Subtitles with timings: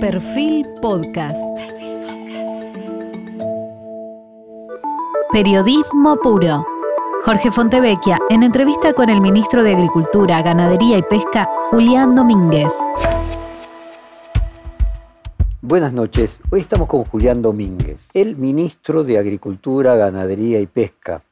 [0.00, 1.36] Perfil Podcast.
[5.32, 6.64] Periodismo puro.
[7.24, 12.72] Jorge Fontevecchia, en entrevista con el ministro de Agricultura, Ganadería y Pesca, Julián Domínguez.
[15.62, 16.38] Buenas noches.
[16.50, 21.22] Hoy estamos con Julián Domínguez, el ministro de Agricultura, Ganadería y Pesca,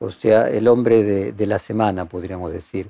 [0.00, 2.88] o sea, el hombre de, de la semana, podríamos decir.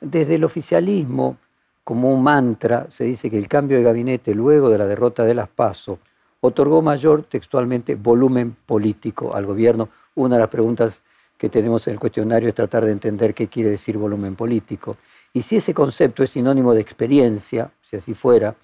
[0.00, 1.36] Desde el oficialismo
[1.84, 5.34] como un mantra, se dice que el cambio de gabinete luego de la derrota de
[5.34, 5.98] las PASO
[6.40, 9.90] otorgó mayor textualmente volumen político al gobierno.
[10.14, 11.02] Una de las preguntas
[11.36, 14.96] que tenemos en el cuestionario es tratar de entender qué quiere decir volumen político.
[15.32, 18.54] Y si ese concepto es sinónimo de experiencia, si así fuera,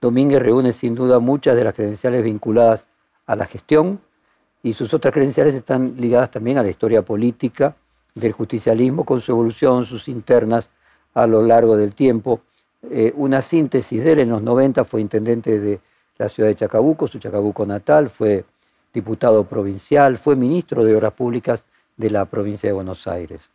[0.00, 2.88] Domínguez reúne sin duda muchas de las credenciales vinculadas
[3.26, 4.00] a la gestión
[4.62, 7.76] y sus otras credenciales están ligadas también a la historia política
[8.14, 10.70] del justicialismo con su evolución, sus internas
[11.14, 12.40] a lo largo del tiempo
[12.90, 14.18] eh, una síntesis de él.
[14.20, 15.80] En los 90 fue intendente de
[16.18, 18.44] la ciudad de Chacabuco, su Chacabuco natal, fue
[18.92, 21.64] diputado provincial, fue ministro de Obras Públicas
[21.96, 23.48] de la provincia de Buenos Aires.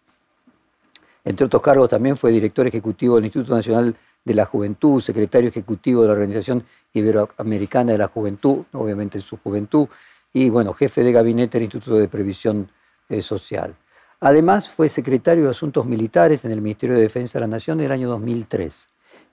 [1.23, 6.02] Entre otros cargos también fue director ejecutivo del Instituto Nacional de la Juventud, secretario ejecutivo
[6.02, 9.88] de la Organización Iberoamericana de la Juventud, obviamente en su juventud,
[10.33, 12.70] y bueno, jefe de gabinete del Instituto de Previsión
[13.09, 13.75] eh, Social.
[14.20, 17.88] Además, fue secretario de Asuntos Militares en el Ministerio de Defensa de la Nación en
[17.88, 18.88] el año 2003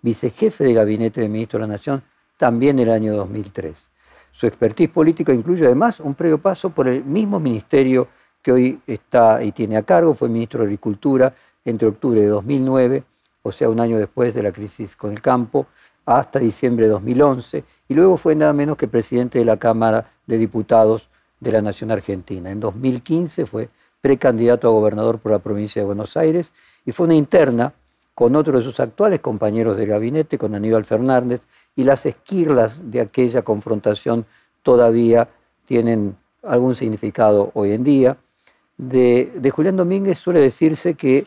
[0.04, 2.02] vicejefe de gabinete de ministro de la Nación,
[2.36, 3.88] también en el año 2003.
[4.30, 8.08] Su expertise política incluye además un previo paso por el mismo ministerio
[8.42, 13.02] que hoy está y tiene a cargo, fue ministro de Agricultura entre octubre de 2009,
[13.42, 15.66] o sea, un año después de la crisis con el campo,
[16.04, 20.36] hasta diciembre de 2011, y luego fue nada menos que presidente de la Cámara de
[20.36, 21.08] Diputados
[21.40, 22.50] de la Nación Argentina.
[22.50, 23.70] En 2015 fue
[24.02, 26.52] precandidato a gobernador por la provincia de Buenos Aires
[26.84, 27.72] y fue una interna
[28.14, 31.42] con otro de sus actuales compañeros de gabinete, con Aníbal Fernández,
[31.74, 34.24] y las esquirlas de aquella confrontación
[34.62, 35.28] todavía
[35.66, 38.16] tienen algún significado hoy en día.
[38.76, 41.26] De, Julián Domínguez suele decirse que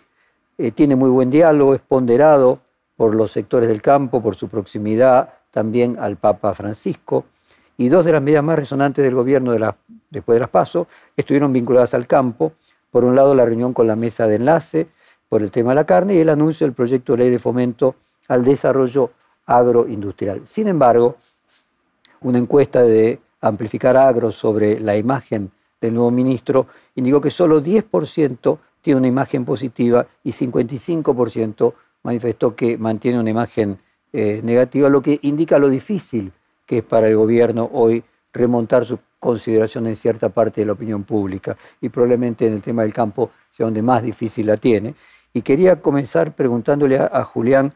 [0.58, 2.60] eh, tiene muy buen diálogo, es ponderado
[2.96, 7.26] por los sectores del campo, por su proximidad también al Papa Francisco,
[7.78, 9.74] y dos de las medidas más resonantes del gobierno de
[10.10, 12.54] después de las PASO estuvieron vinculadas al campo.
[12.90, 14.88] Por un lado, la reunión con la mesa de enlace,
[15.30, 17.96] por el tema de la carne y el anuncio del proyecto de ley de fomento
[18.28, 19.12] al desarrollo
[19.46, 20.46] agroindustrial.
[20.46, 21.16] Sin embargo,
[22.22, 28.58] una encuesta de Amplificar Agro sobre la imagen del nuevo ministro indicó que solo 10%
[28.82, 31.74] tiene una imagen positiva y 55%
[32.04, 33.80] manifestó que mantiene una imagen
[34.14, 36.32] eh, negativa, lo que indica lo difícil
[36.66, 41.04] que es para el gobierno hoy remontar su consideración en cierta parte de la opinión
[41.04, 44.94] pública y probablemente en el tema del campo sea donde más difícil la tiene.
[45.38, 47.72] Y quería comenzar preguntándole a, Julián,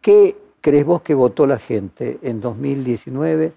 [0.00, 3.52] ¿qué crees vos que votó la gente en 2019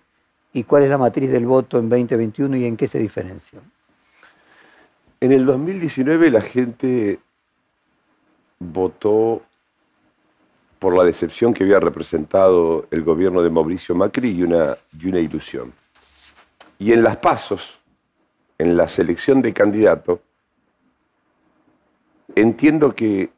[0.53, 3.59] y cuál es la matriz del voto en 2021 y en qué se diferencia?
[5.19, 7.17] En el 2019 la gente
[8.59, 9.41] votó
[10.77, 15.19] por la decepción que había representado el gobierno de Mauricio Macri y una, y una
[15.19, 15.73] ilusión.
[16.77, 17.79] Y en las pasos,
[18.59, 20.19] en la selección de candidatos,
[22.35, 23.31] Entiendo que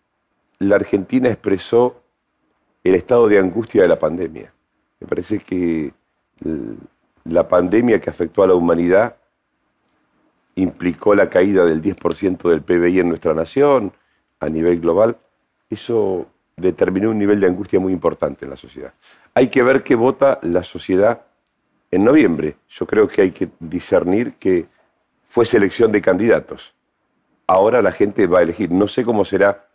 [0.60, 2.02] la Argentina expresó
[2.84, 4.54] el estado de angustia de la pandemia.
[5.00, 5.94] Me parece que
[7.26, 9.16] la pandemia que afectó a la humanidad
[10.56, 13.94] implicó la caída del 10% del PBI en nuestra nación
[14.40, 15.18] a nivel global.
[15.70, 18.94] Eso determinó un nivel de angustia muy importante en la sociedad.
[19.34, 21.26] Hay que ver qué vota la sociedad
[21.90, 22.58] en noviembre.
[22.70, 24.68] Yo creo que hay que discernir que
[25.24, 26.76] fue selección de candidatos
[27.48, 28.72] ahora la gente va a elegir.
[28.72, 29.66] No sé cómo será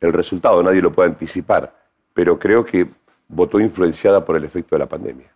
[0.00, 1.74] el resultado, nadie lo puede anticipar,
[2.14, 2.86] pero creo que
[3.28, 5.26] votó influenciada por el efecto de la pandemia.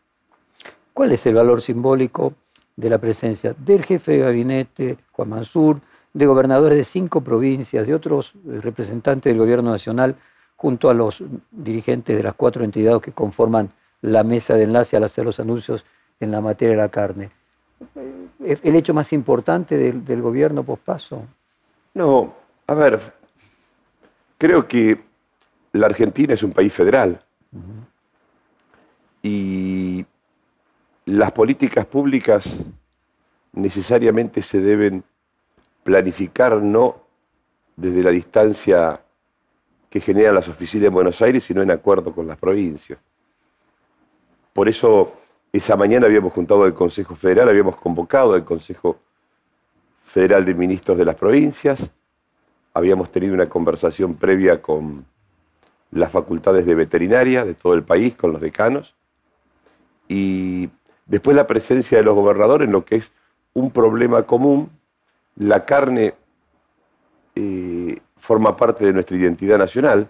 [0.93, 2.35] ¿Cuál es el valor simbólico
[2.77, 5.81] de la presencia del jefe de gabinete, Juan Mansur,
[6.13, 10.17] de gobernadores de cinco provincias, de otros representantes del gobierno nacional,
[10.57, 15.05] junto a los dirigentes de las cuatro entidades que conforman la mesa de enlace al
[15.05, 15.85] hacer los anuncios
[16.21, 17.31] en la materia de la carne?
[18.41, 21.25] ¿El hecho más importante del, del gobierno pospaso?
[21.95, 22.35] No,
[22.67, 23.01] a ver,
[24.39, 24.99] creo que
[25.73, 27.23] la Argentina es un país federal
[29.23, 30.05] y
[31.05, 32.57] las políticas públicas
[33.53, 35.05] necesariamente se deben
[35.85, 37.03] planificar no
[37.77, 39.01] desde la distancia
[39.91, 42.99] que generan las oficinas de Buenos Aires, sino en acuerdo con las provincias.
[44.55, 45.15] Por eso,
[45.53, 49.12] esa mañana habíamos juntado el Consejo Federal, habíamos convocado al Consejo Federal
[50.15, 51.91] de Ministros de las Provincias.
[52.75, 55.05] Habíamos tenido una conversación previa con
[55.91, 58.95] las facultades de veterinaria de todo el país, con los decanos.
[60.09, 60.69] y
[61.07, 63.13] después la presencia de los gobernadores en lo que es
[63.55, 64.71] un problema común.
[65.37, 66.15] La carne
[67.35, 70.09] eh, forma parte de nuestra identidad nacional,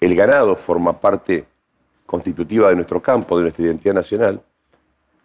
[0.00, 1.44] el ganado forma parte
[2.06, 4.40] constitutiva de nuestro campo, de nuestra identidad nacional,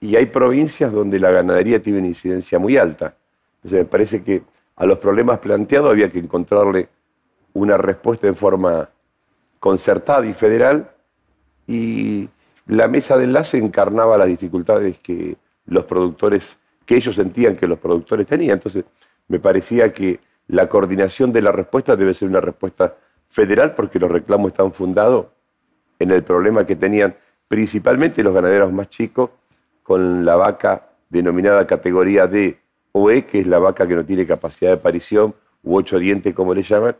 [0.02, 3.16] y hay provincias donde la ganadería tiene una incidencia muy alta.
[3.64, 4.44] Entonces me parece que
[4.76, 6.90] a los problemas planteados había que encontrarle
[7.54, 8.90] una respuesta en forma
[9.60, 10.92] concertada y federal,
[11.66, 12.28] y
[12.68, 17.80] la mesa de enlace encarnaba las dificultades que los productores, que ellos sentían que los
[17.80, 18.58] productores tenían.
[18.58, 18.84] Entonces
[19.30, 22.96] me parecía que la coordinación de la respuesta debe ser una respuesta
[23.30, 25.28] federal porque los reclamos están fundados
[26.00, 27.16] en el problema que tenían
[27.48, 29.30] principalmente los ganaderos más chicos
[29.84, 32.60] con la vaca denominada categoría D
[32.94, 36.34] o E, que es la vaca que no tiene capacidad de aparición, u ocho dientes
[36.34, 36.96] como le llaman,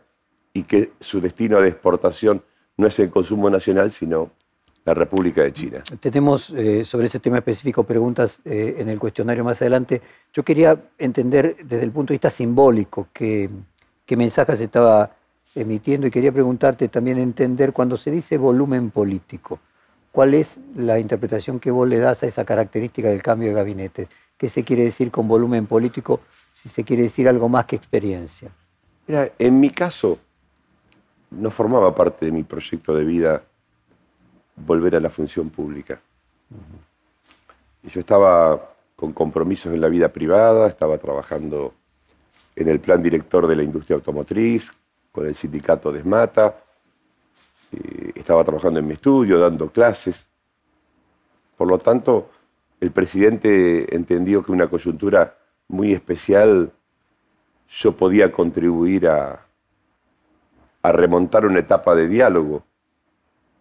[0.52, 2.42] y que su destino de exportación
[2.76, 4.30] no es el consumo nacional, sino
[4.84, 5.82] la República de China.
[6.00, 10.02] Tenemos eh, sobre ese tema específico preguntas eh, en el cuestionario más adelante.
[10.32, 13.48] Yo quería entender desde el punto de vista simbólico qué,
[14.04, 15.10] qué mensaje se estaba
[15.54, 19.60] emitiendo y quería preguntarte también entender cuando se dice volumen político.
[20.12, 24.08] ¿Cuál es la interpretación que vos le das a esa característica del cambio de gabinete?
[24.36, 26.20] ¿Qué se quiere decir con volumen político
[26.52, 28.50] si se quiere decir algo más que experiencia?
[29.06, 30.18] Mira, en mi caso,
[31.30, 33.42] no formaba parte de mi proyecto de vida
[34.56, 36.00] volver a la función pública.
[37.82, 41.74] Yo estaba con compromisos en la vida privada, estaba trabajando
[42.56, 44.72] en el plan director de la industria automotriz,
[45.12, 46.56] con el sindicato Desmata,
[47.72, 50.26] eh, estaba trabajando en mi estudio, dando clases.
[51.56, 52.30] Por lo tanto,
[52.80, 55.36] el presidente entendió que una coyuntura
[55.68, 56.72] muy especial
[57.68, 59.40] yo podía contribuir a,
[60.82, 62.62] remontar una etapa de diálogo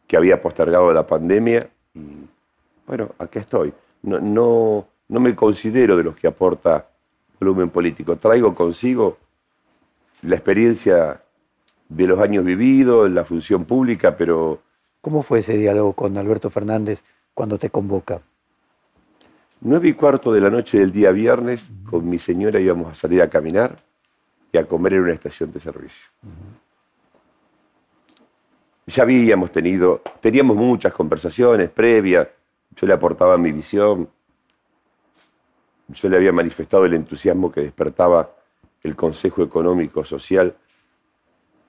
[0.08, 2.28] que había postergado la pandemia y
[2.86, 3.74] bueno, aquí estoy.
[4.02, 6.86] No, no, no me considero de los que aporta
[7.40, 8.18] volumen político.
[8.18, 9.18] Traigo consigo
[10.22, 11.22] la experiencia
[11.90, 14.60] de los años vividos, la función pública, pero...
[15.02, 18.22] ¿Cómo fue ese diálogo con Alberto Fernández cuando te convoca?
[19.66, 23.22] Nueve y cuarto de la noche del día viernes, con mi señora íbamos a salir
[23.22, 23.78] a caminar
[24.52, 26.10] y a comer en una estación de servicio.
[28.88, 32.28] Ya habíamos tenido, teníamos muchas conversaciones previas,
[32.76, 34.10] yo le aportaba mi visión,
[35.88, 38.32] yo le había manifestado el entusiasmo que despertaba
[38.84, 40.54] el Consejo Económico Social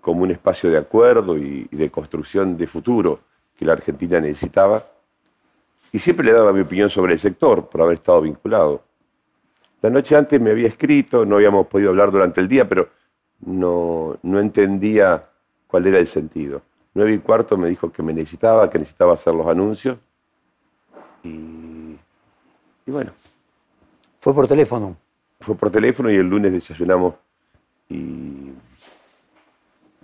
[0.00, 3.20] como un espacio de acuerdo y, de construcción de futuro
[3.56, 4.84] que la Argentina necesitaba.
[5.94, 8.82] Y siempre le daba mi opinión sobre el sector por haber estado vinculado.
[9.80, 12.88] La noche antes me había escrito, no habíamos podido hablar durante el día, pero
[13.46, 15.22] no, no entendía
[15.68, 16.62] cuál era el sentido.
[16.94, 19.96] Nueve y cuarto me dijo que me necesitaba, que necesitaba hacer los anuncios.
[21.22, 21.96] Y,
[22.86, 23.12] y bueno.
[24.18, 24.96] ¿Fue por teléfono?
[25.38, 27.14] Fue por teléfono y el lunes desayunamos
[27.88, 28.50] y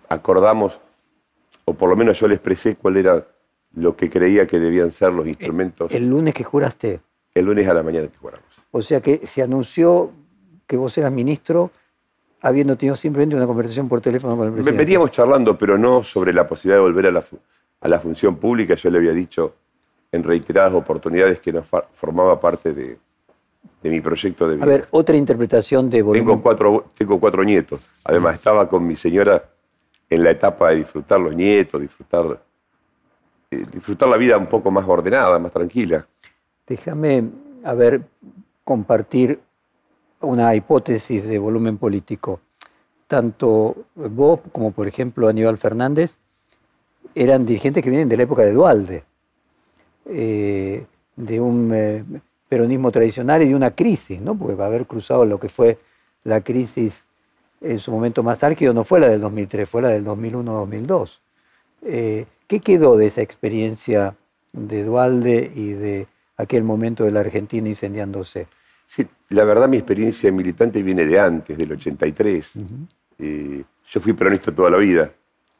[0.08, 0.78] acordamos,
[1.64, 3.26] o por lo menos yo le expresé cuál era
[3.74, 5.92] lo que creía que debían ser los instrumentos.
[5.92, 7.00] ¿El, lunes que juraste?
[7.34, 8.46] El lunes a la mañana que juramos.
[8.72, 10.10] O sea que se anunció
[10.66, 11.70] que vos eras ministro
[12.42, 14.84] habiendo tenido simplemente una conversación por teléfono con el presidente.
[14.84, 17.24] Veníamos charlando, pero no sobre la posibilidad de volver a la,
[17.80, 18.74] a la función pública.
[18.74, 19.54] Yo le había dicho
[20.10, 22.98] en reiteradas oportunidades que no formaba parte de,
[23.82, 24.64] de mi proyecto de vida.
[24.64, 26.26] A ver, otra interpretación de volumen.
[26.26, 27.80] Tengo cuatro, tengo cuatro nietos.
[28.04, 29.44] Además, estaba con mi señora
[30.08, 32.42] en la etapa de disfrutar los nietos, disfrutar,
[33.50, 36.06] disfrutar la vida un poco más ordenada, más tranquila.
[36.66, 37.24] Déjame,
[37.64, 38.02] a ver,
[38.62, 39.40] compartir
[40.20, 42.40] una hipótesis de volumen político.
[43.08, 46.16] Tanto vos como, por ejemplo, Aníbal Fernández
[47.14, 49.04] eran dirigentes que vienen de la época de Dualde,
[50.06, 52.04] eh, de un eh,
[52.48, 54.36] peronismo tradicional y de una crisis, ¿no?
[54.36, 55.78] porque va a haber cruzado lo que fue
[56.22, 57.04] la crisis
[57.60, 61.20] en su momento más álgido no fue la del 2003, fue la del 2001-2002.
[61.82, 64.16] Eh, ¿Qué quedó de esa experiencia
[64.52, 66.06] de Dualde y de
[66.36, 68.48] aquel momento de la Argentina incendiándose?
[68.86, 72.54] Sí, la verdad mi experiencia militante viene de antes, del 83.
[73.18, 75.12] Eh, yo fui peronista toda la vida,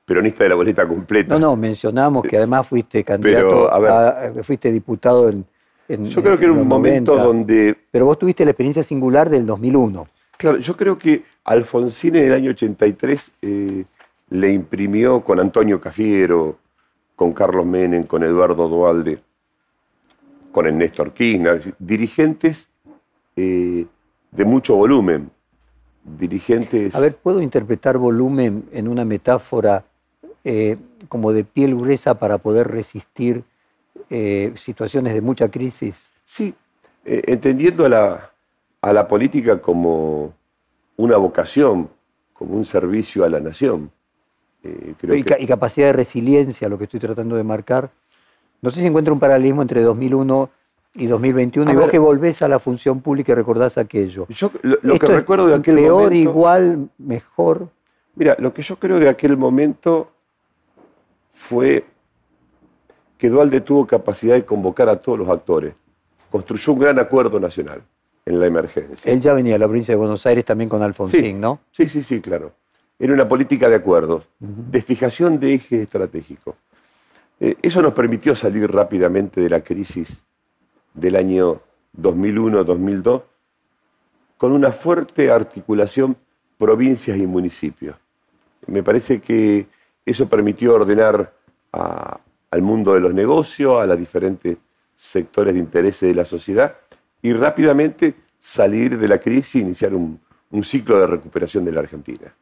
[0.05, 1.35] peronista de la boleta completa.
[1.35, 3.71] No, no, mencionamos que además fuiste candidato,
[4.43, 5.47] fuiste diputado en,
[6.07, 7.77] Yo creo que era un momento donde...
[7.91, 10.09] Pero vos tuviste la experiencia singular del 2001.
[10.37, 13.85] Claro, yo creo que Alfonsín en el año 83 eh,
[14.31, 16.57] le imprimió con Antonio Cafiero,
[17.17, 19.21] con Carlos Menem, con Eduardo Dualde,
[20.53, 22.71] con el Néstor Kirchner, dirigentes
[23.37, 23.87] eh,
[24.31, 25.31] de mucho volumen,
[26.03, 26.95] dirigentes...
[26.95, 29.85] A ver, ¿puedo interpretar volumen en una metáfora
[30.45, 33.45] eh, como de piel gruesa para poder resistir
[34.09, 36.09] eh, situaciones de mucha crisis?
[36.25, 36.55] Sí,
[37.05, 38.31] entendiendo a la,
[38.81, 40.33] a la política como
[40.97, 41.91] una vocación,
[42.33, 43.91] como un servicio a la nación.
[44.63, 47.91] Eh, y, y, capacidad de resiliencia, lo que estoy tratando de marcar.
[48.61, 50.51] No sé si encuentra un paralelismo entre 2001
[50.95, 54.27] y 2021, y vos que volvés a la función pública y recordás aquello.
[54.29, 56.31] Yo lo, que recuerdo de aquel peor, momento...
[56.31, 57.69] igual, mejor.
[58.17, 60.11] Mira, lo que yo creo de aquel momento
[61.31, 61.85] fue
[63.17, 65.75] que Dualde tuvo capacidad de convocar a todos los actores.
[66.31, 67.83] Construyó un gran acuerdo nacional
[68.27, 69.13] en la emergencia.
[69.13, 71.61] Él ya venía a la provincia de Buenos Aires también con Alfonsín, ¿no?
[71.71, 72.53] Sí, sí, sí, claro.
[73.01, 76.57] Era una política de acuerdos, de fijación de eje estratégico.
[77.41, 80.23] Eh, eso nos permitió salir rápidamente de la crisis
[80.95, 81.63] del año
[81.99, 83.23] 2001-2002
[84.37, 86.17] con una fuerte articulación
[86.59, 87.97] provincias y municipios.
[88.67, 89.67] Me parece que
[90.05, 91.33] eso permitió ordenar
[91.73, 94.59] al mundo de los negocios, a los diferentes
[94.95, 96.77] sectores de interés de la sociedad
[97.23, 100.21] y rápidamente salir de la crisis e iniciar un,
[100.63, 102.35] ciclo de recuperación de la Argentina.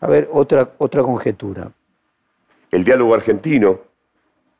[0.00, 1.70] A ver, otra, otra conjetura.
[2.70, 3.80] El diálogo argentino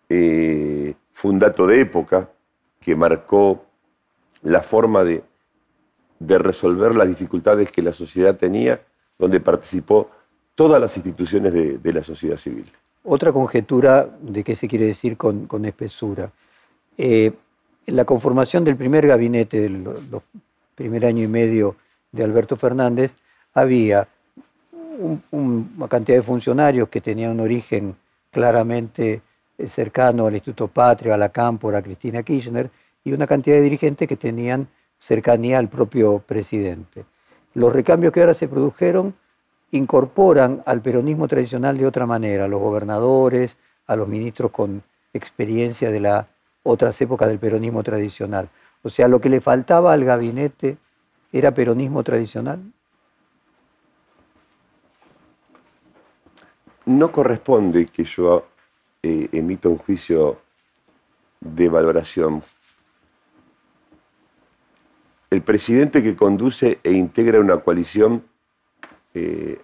[0.09, 2.29] eh, fue un dato de época
[2.81, 3.65] que marcó
[4.43, 5.23] la forma de,
[6.19, 8.81] de resolver las dificultades que la sociedad tenía,
[9.19, 10.11] donde participó
[10.55, 12.67] todas las instituciones de, la sociedad civil.
[13.05, 16.31] Otra conjetura de qué se quiere decir con, espesura.
[16.99, 17.33] Eh,
[17.87, 19.89] la conformación del primer gabinete, del
[20.75, 21.77] primer año y medio
[22.13, 23.15] de Alberto Fernández,
[23.55, 24.07] había
[25.31, 27.97] una cantidad de funcionarios que tenían un origen
[28.31, 29.23] claramente
[29.59, 32.71] eh, cercano al Instituto Patria, a la Cámpora, a Cristina Kirchner,
[33.05, 37.05] y una cantidad de dirigentes que tenían cercanía al propio presidente.
[37.55, 39.15] Los recambios que ahora se produjeron
[39.73, 45.91] incorporan al peronismo tradicional de otra manera, a los gobernadores, a los ministros con experiencia
[45.91, 46.27] de las
[46.63, 48.49] otras épocas del peronismo tradicional.
[48.83, 50.77] O sea, lo que le faltaba al gabinete
[51.33, 52.61] era peronismo tradicional.
[56.91, 58.47] No corresponde que yo
[59.01, 60.39] eh, emita un juicio
[61.39, 62.43] de valoración.
[65.31, 68.25] El presidente que conduce e integra una coalición,
[69.15, 69.61] eh,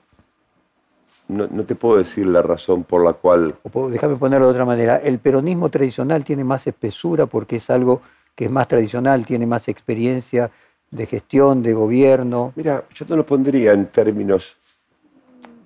[1.27, 3.57] no, te puedo decir la razón por la cual...
[3.91, 4.99] déjame ponerlo de otra manera.
[4.99, 8.03] El peronismo tradicional tiene más espesura porque es algo
[8.37, 10.49] que es más tradicional, tiene más experiencia
[10.93, 12.53] de gestión, de gobierno.
[12.55, 14.57] Mira, yo te lo pondría en términos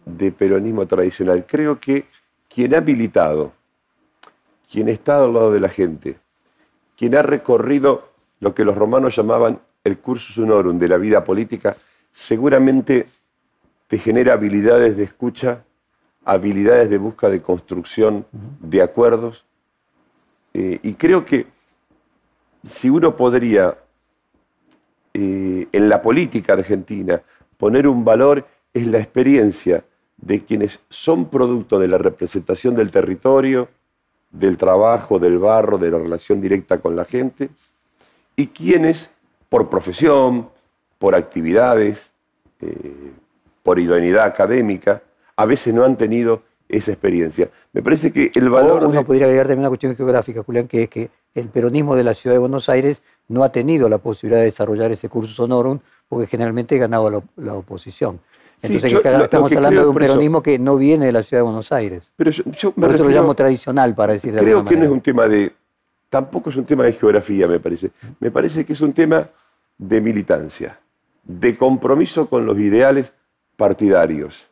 [0.04, 1.45] de peronismo tradicional.
[1.47, 2.07] Creo que
[2.49, 3.52] quien ha militado
[4.71, 6.16] quien está al lado de la gente,
[6.97, 11.76] quien ha recorrido lo que los romanos llamaban el cursus honorum de la vida política,
[12.12, 13.07] seguramente
[13.88, 15.64] te genera habilidades de escucha,
[16.25, 19.45] habilidades de busca de construcción de acuerdos.
[20.54, 21.47] Eh, y creo que
[22.64, 23.76] si uno podría
[25.12, 27.21] eh, en la política argentina
[27.57, 29.83] poner un valor es la experiencia
[30.20, 33.68] de quienes son producto de la representación del territorio,
[34.30, 37.50] del trabajo, del barro, de la relación directa con la gente,
[38.36, 39.10] y quienes,
[39.48, 40.48] por profesión,
[40.98, 42.12] por actividades,
[42.60, 43.12] eh,
[43.62, 45.02] por idoneidad académica,
[45.36, 47.50] a veces no han tenido esa experiencia.
[47.72, 48.84] Me parece que el valor...
[48.84, 52.14] uno podría agregar también una cuestión geográfica, Julián, que es que el peronismo de la
[52.14, 56.26] ciudad de Buenos Aires no ha tenido la posibilidad de desarrollar ese curso sonorum porque
[56.26, 58.20] generalmente ganaba la, la oposición.
[58.62, 62.12] Entonces estamos hablando de un peronismo que no viene de la ciudad de Buenos Aires.
[62.17, 65.00] Pero yo, por eso lo llamo tradicional, para decir de Creo que no es un
[65.00, 65.52] tema de...
[66.09, 67.90] Tampoco es un tema de geografía, me parece.
[68.19, 69.29] Me parece que es un tema
[69.79, 70.79] de militancia,
[71.25, 73.12] de compromiso con los ideales
[73.57, 74.47] partidarios,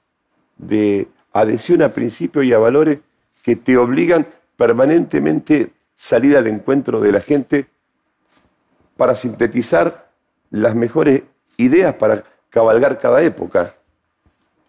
[0.56, 3.00] de adhesión a principios y a valores
[3.42, 7.66] que te obligan permanentemente salir al encuentro de la gente
[8.96, 10.08] para sintetizar
[10.50, 11.22] las mejores
[11.56, 13.74] ideas para cabalgar cada época.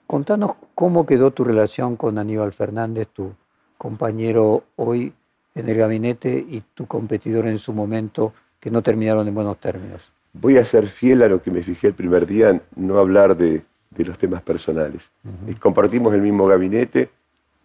[0.09, 3.31] Contanos cómo quedó tu relación con Aníbal Fernández, tu
[3.77, 5.13] compañero hoy
[5.53, 10.11] en el gabinete y tu competidor en su momento, que no terminaron en buenos términos.
[10.33, 13.61] Voy a ser fiel a lo que me fijé el primer día, no hablar de,
[13.97, 15.11] los temas personales.
[15.59, 17.11] Compartimos el mismo gabinete,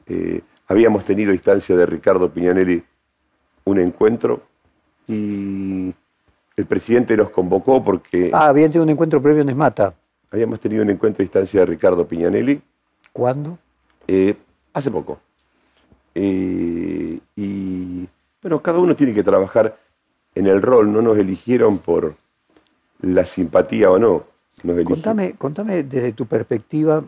[0.07, 2.85] eh, habíamos tenido a instancia de Ricardo Piñanelli
[3.65, 4.43] un encuentro
[5.09, 5.95] y
[6.59, 8.31] el presidente nos convocó porque...
[8.35, 9.95] Ah, habían tenido un encuentro previo en Esmata.
[10.35, 12.61] Habíamos tenido un encuentro a distancia de Ricardo Piñanelli.
[13.13, 13.57] ¿Cuándo?
[14.09, 14.35] Eh,
[14.73, 15.21] hace poco.
[16.13, 18.09] Eh, y
[18.43, 19.79] bueno, cada uno tiene que trabajar
[20.35, 22.17] en el rol, no nos eligieron por
[23.03, 24.25] la simpatía o no.
[24.85, 27.05] contame, contame desde tu perspectiva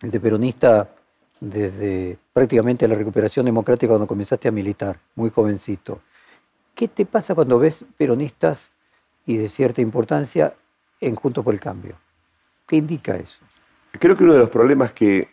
[0.00, 0.90] de peronista
[1.38, 6.00] desde prácticamente la recuperación democrática cuando comenzaste a militar, muy jovencito.
[6.74, 8.72] ¿Qué te pasa cuando ves peronistas
[9.26, 10.54] y de cierta importancia
[11.00, 11.94] en Juntos por el Cambio?
[12.72, 13.44] ¿Qué indica eso?
[13.98, 15.28] Creo que uno de los problemas que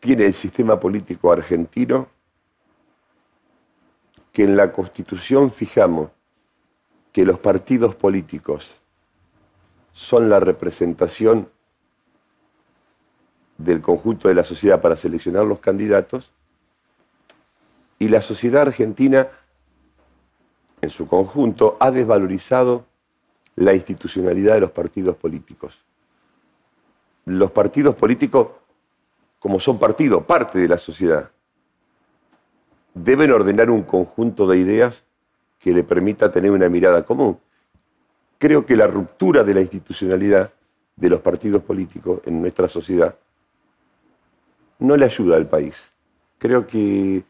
[0.00, 2.08] tiene el sistema político argentino,
[4.32, 6.10] que en la Constitución fijamos
[7.12, 8.74] que los partidos políticos
[9.92, 11.48] son la representación
[13.56, 16.32] del conjunto de la sociedad para seleccionar los candidatos,
[18.00, 19.28] y la sociedad argentina
[20.80, 22.84] en su conjunto ha desvalorizado
[23.58, 25.84] la institucionalidad de los partidos políticos.
[27.24, 28.48] Los partidos políticos,
[29.40, 31.28] como son partidos, parte de la sociedad,
[32.94, 35.04] deben ordenar un conjunto de ideas
[35.58, 37.38] que le permita tener una mirada común.
[38.38, 40.52] Creo que la ruptura de la institucionalidad
[40.94, 43.16] de los partidos políticos en nuestra sociedad
[44.78, 45.90] no le ayuda al país.
[46.38, 47.24] Creo que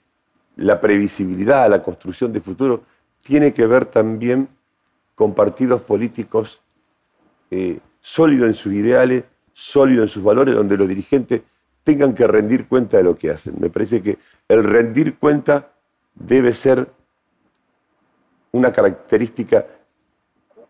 [0.56, 2.82] la previsibilidad, la construcción de futuro,
[3.22, 4.48] tiene que ver también
[5.18, 6.60] con partidos políticos
[7.50, 11.42] eh, sólidos en sus ideales, sólidos en sus valores, donde los dirigentes
[11.82, 13.56] tengan que rendir cuenta de lo que hacen.
[13.58, 15.72] Me parece que el rendir cuenta
[16.14, 16.88] debe ser
[18.52, 19.66] una característica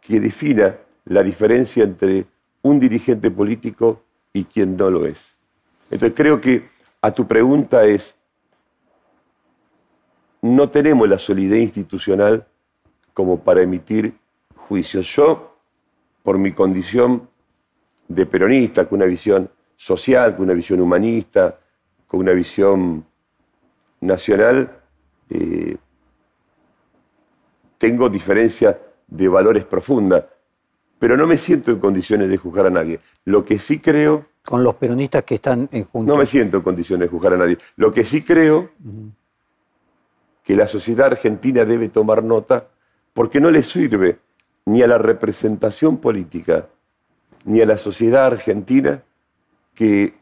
[0.00, 2.24] que defina la diferencia entre
[2.62, 4.02] un dirigente político
[4.32, 5.34] y quien no lo es.
[5.90, 6.70] Entonces creo que
[7.02, 8.18] a tu pregunta es,
[10.40, 12.46] no tenemos la solidez institucional
[13.12, 14.14] como para emitir
[14.68, 15.06] juicios.
[15.14, 15.56] Yo,
[16.22, 17.28] por mi condición
[18.06, 21.58] de peronista, con una visión social, con una visión humanista,
[22.06, 23.04] con una visión
[24.00, 24.70] nacional,
[25.30, 25.76] eh,
[27.78, 30.24] tengo diferencias de valores profundas,
[30.98, 33.00] pero no me siento en condiciones de juzgar a nadie.
[33.24, 34.26] Lo que sí creo...
[34.44, 36.12] Con los peronistas que están en junta.
[36.12, 37.58] No me siento en condiciones de juzgar a nadie.
[37.76, 38.70] Lo que sí creo
[40.42, 42.68] que la sociedad argentina debe tomar nota
[43.12, 44.18] porque no le sirve
[44.68, 46.66] ni a la representación política
[47.44, 49.02] ni a la sociedad argentina
[49.74, 50.12] que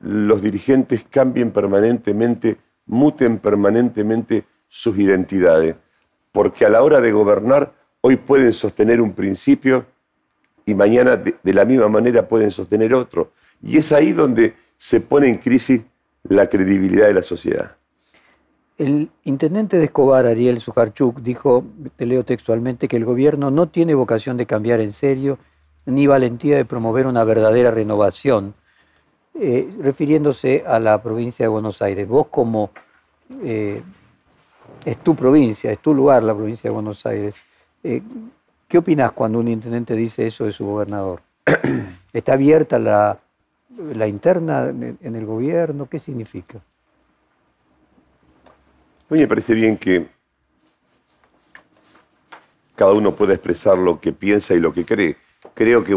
[0.00, 5.74] los dirigentes cambien permanentemente, muten permanentemente sus identidades,
[6.30, 9.86] porque a la hora de gobernar hoy pueden sostener un principio
[10.64, 13.32] y mañana de, la misma manera pueden sostener otro.
[13.60, 15.82] Y es ahí donde se pone en crisis
[16.22, 17.77] la credibilidad de la sociedad.
[18.78, 21.64] El intendente de Escobar, Ariel Sujarchuk, dijo,
[21.96, 25.38] te leo textualmente, que el gobierno no tiene vocación de cambiar en serio
[25.84, 28.54] ni valentía de promover una verdadera renovación,
[29.34, 32.06] eh, refiriéndose a la provincia de Buenos Aires.
[32.06, 32.70] Vos como
[33.42, 33.82] eh,
[34.84, 37.34] es tu provincia, es tu lugar la provincia de Buenos Aires.
[37.82, 38.00] Eh,
[38.68, 41.22] ¿Qué opinas cuando un intendente dice eso de su gobernador?
[42.12, 43.18] ¿Está abierta la,
[44.06, 45.88] interna en el gobierno?
[45.88, 46.60] ¿Qué significa?
[49.10, 50.06] A mí me parece bien que
[52.76, 55.16] cada uno pueda expresar lo que piensa y lo que cree.
[55.54, 55.96] Creo que,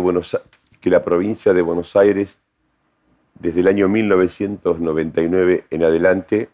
[0.80, 2.38] que la provincia de Buenos Aires,
[3.38, 6.50] desde el año 1999 en adelante,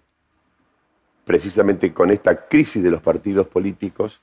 [1.26, 4.22] precisamente con esta crisis de los partidos políticos,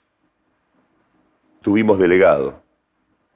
[1.62, 2.54] tuvimos delegados,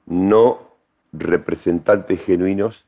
[0.05, 0.75] no
[1.13, 2.85] representantes genuinos.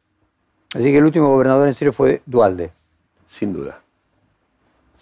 [0.73, 2.71] Así que el último gobernador en serio fue Dualde.
[3.25, 3.81] Sin duda.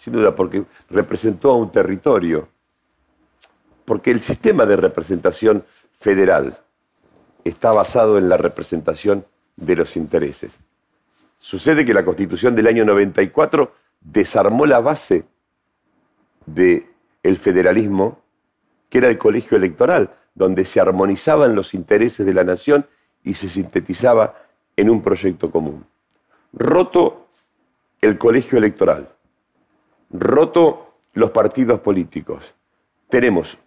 [0.00, 2.48] Sin duda, porque representó a un territorio.
[3.84, 6.58] Porque el sistema de representación federal
[7.44, 10.58] está basado en la representación de los intereses.
[11.38, 15.26] Sucede que la constitución del año 94 desarmó la base
[16.46, 16.86] del
[17.38, 18.22] federalismo,
[18.88, 22.86] que era el colegio electoral, donde se armonizaban los intereses de la nación
[23.22, 24.34] y se sintetizaba
[24.78, 25.84] en un proyecto común.
[26.54, 27.26] Roto
[28.00, 29.10] el colegio electoral,
[30.10, 32.54] roto los partidos políticos,
[33.08, 33.58] tenemos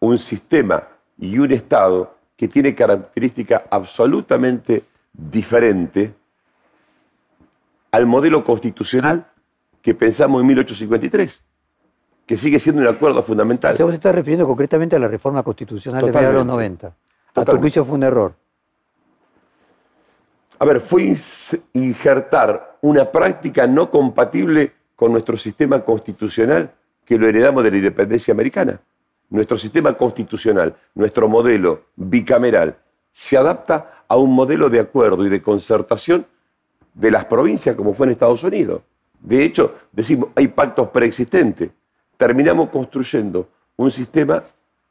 [0.00, 6.10] un sistema y un Estado que tiene características absolutamente diferentes
[7.92, 9.26] al modelo constitucional
[9.80, 11.44] que pensamos en 1853
[12.26, 13.74] que sigue siendo un acuerdo fundamental.
[13.74, 16.94] O sea, vos estás refiriendo concretamente a la reforma constitucional de los 90.
[17.34, 18.34] A tu juicio fue un error.
[20.58, 21.14] A ver, fue
[21.74, 26.72] injertar una práctica no compatible con nuestro sistema constitucional
[27.04, 28.80] que lo heredamos de la independencia americana.
[29.30, 32.76] Nuestro sistema constitucional, nuestro modelo bicameral,
[33.12, 36.26] se adapta a un modelo de acuerdo y de concertación
[36.92, 38.82] de las provincias como fue en Estados Unidos.
[39.20, 41.70] De hecho, decimos, hay pactos preexistentes
[42.16, 44.42] terminamos construyendo un sistema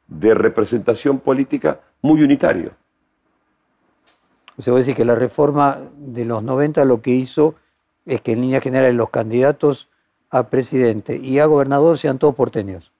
[0.06, 2.72] de representación política muy unitario.
[4.56, 7.54] O sea, vos decís que la reforma de los 90 lo que hizo
[8.04, 9.88] es que en líneas generales los candidatos
[10.30, 12.92] a presidente y a gobernador sean todos porteños.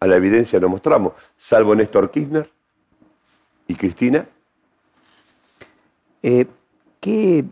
[0.00, 2.48] A la evidencia lo mostramos, salvo Néstor Kirchner
[3.66, 4.26] y Cristina.
[6.22, 6.46] Eh,
[7.00, 7.44] ¿qué,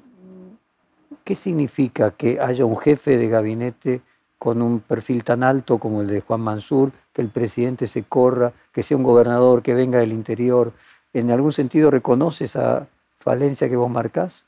[1.25, 4.01] ¿Qué significa que haya un jefe de gabinete
[4.39, 8.53] con un perfil tan alto como el de Juan Mansur, que el presidente se corra,
[8.73, 10.73] que sea un gobernador que venga del interior?
[11.13, 12.87] ¿En algún sentido reconoce esa
[13.19, 14.45] falencia que vos marcás?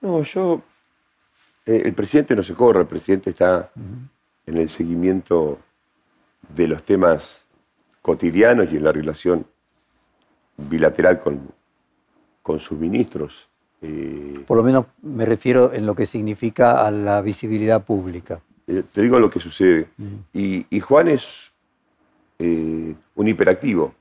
[0.00, 0.62] No, yo.
[1.68, 3.70] Eh, el presidente no se corre, el presidente está
[4.46, 5.58] en el seguimiento
[6.56, 7.44] de los temas
[8.00, 9.46] cotidianos y en la relación
[10.56, 11.40] bilateral con,
[12.42, 13.48] con sus ministros.
[13.82, 18.40] Eh, Por lo menos me refiero en lo que significa a la visibilidad pública.
[18.66, 19.88] eh, te digo lo que sucede.
[20.32, 21.52] Y, y Juan es
[22.38, 23.94] eh, un hiperactivo,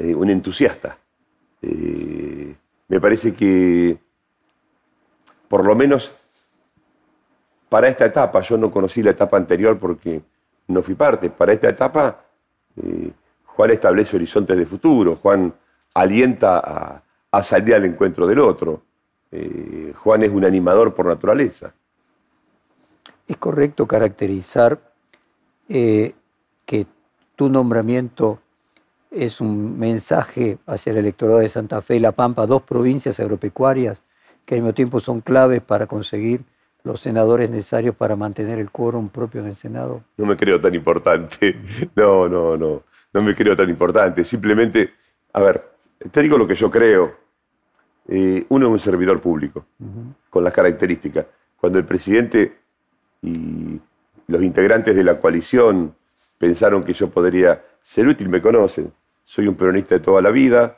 [0.00, 0.98] un entusiasta.
[2.90, 3.98] Me parece que,
[5.48, 6.10] por lo menos
[7.68, 10.22] para esta etapa, yo no conocí la etapa anterior porque
[10.68, 12.24] no fui parte, para esta etapa
[12.76, 13.10] eh,
[13.44, 15.52] Juan establece horizontes de futuro, Juan
[15.94, 18.82] alienta a, salir al encuentro del otro,
[19.30, 21.74] Eh, Juan es un animador por naturaleza.
[23.26, 24.80] ¿Es correcto caracterizar
[25.68, 26.14] eh,
[26.64, 26.86] que
[27.36, 28.38] tu nombramiento
[29.10, 34.02] es un mensaje hacia el electorado de Santa Fe y La Pampa, dos provincias agropecuarias
[34.44, 36.42] que al mismo tiempo son claves para conseguir
[36.84, 40.02] los senadores necesarios para mantener el quórum propio en el Senado?
[40.16, 41.56] No me creo tan importante.
[41.96, 42.82] No, no, no.
[43.12, 44.24] No me creo tan importante.
[44.24, 44.92] Simplemente,
[45.32, 45.64] a ver,
[46.10, 47.16] te digo lo que yo creo.
[48.06, 49.66] Eh, uno es un servidor público,
[50.30, 51.26] con las características.
[51.60, 52.56] Cuando el presidente
[53.22, 53.78] y
[54.28, 55.94] los integrantes de la coalición
[56.38, 58.92] pensaron que yo podría ser útil, me conocen.
[59.24, 60.76] Soy un peronista de toda la vida.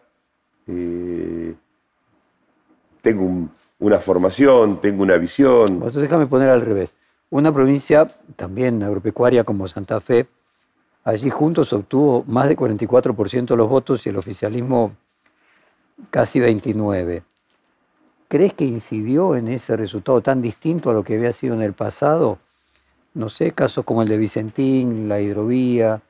[0.67, 1.55] eh,
[3.03, 5.69] tengo un- una formación, tengo una visión.
[5.69, 6.97] Entonces déjame poner al revés.
[7.31, 10.29] Una provincia también agropecuaria como Santa Fe,
[11.05, 14.93] allí juntos obtuvo más de 44% de los votos y el oficialismo
[16.11, 17.23] casi 29%.
[18.29, 21.73] ¿Crees que incidió en ese resultado tan distinto a lo que había sido en el
[21.73, 22.39] pasado?
[23.13, 26.01] No sé, casos como el de Vicentín, la hidrovía,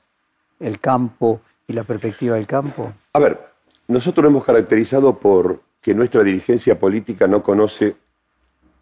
[0.58, 2.92] el campo y la perspectiva del campo.
[3.14, 3.40] A ver,
[3.88, 7.96] nosotros nos hemos caracterizado por que nuestra dirigencia política no conoce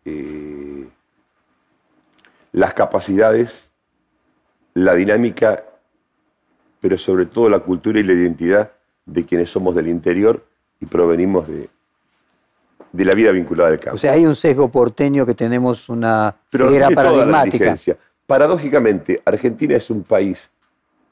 [0.05, 0.89] eh,
[2.53, 3.71] las capacidades,
[4.75, 5.65] la dinámica,
[6.81, 8.73] pero sobre todo la cultura y la identidad
[9.07, 10.45] de quienes somos del interior
[10.81, 11.69] y provenimos de,
[12.93, 13.95] de la vida vinculada al campo.
[13.95, 17.75] O sea, hay un sesgo porteño que tenemos una Pero ceguera paradigmática.
[18.27, 20.51] Paradójicamente, Argentina es un país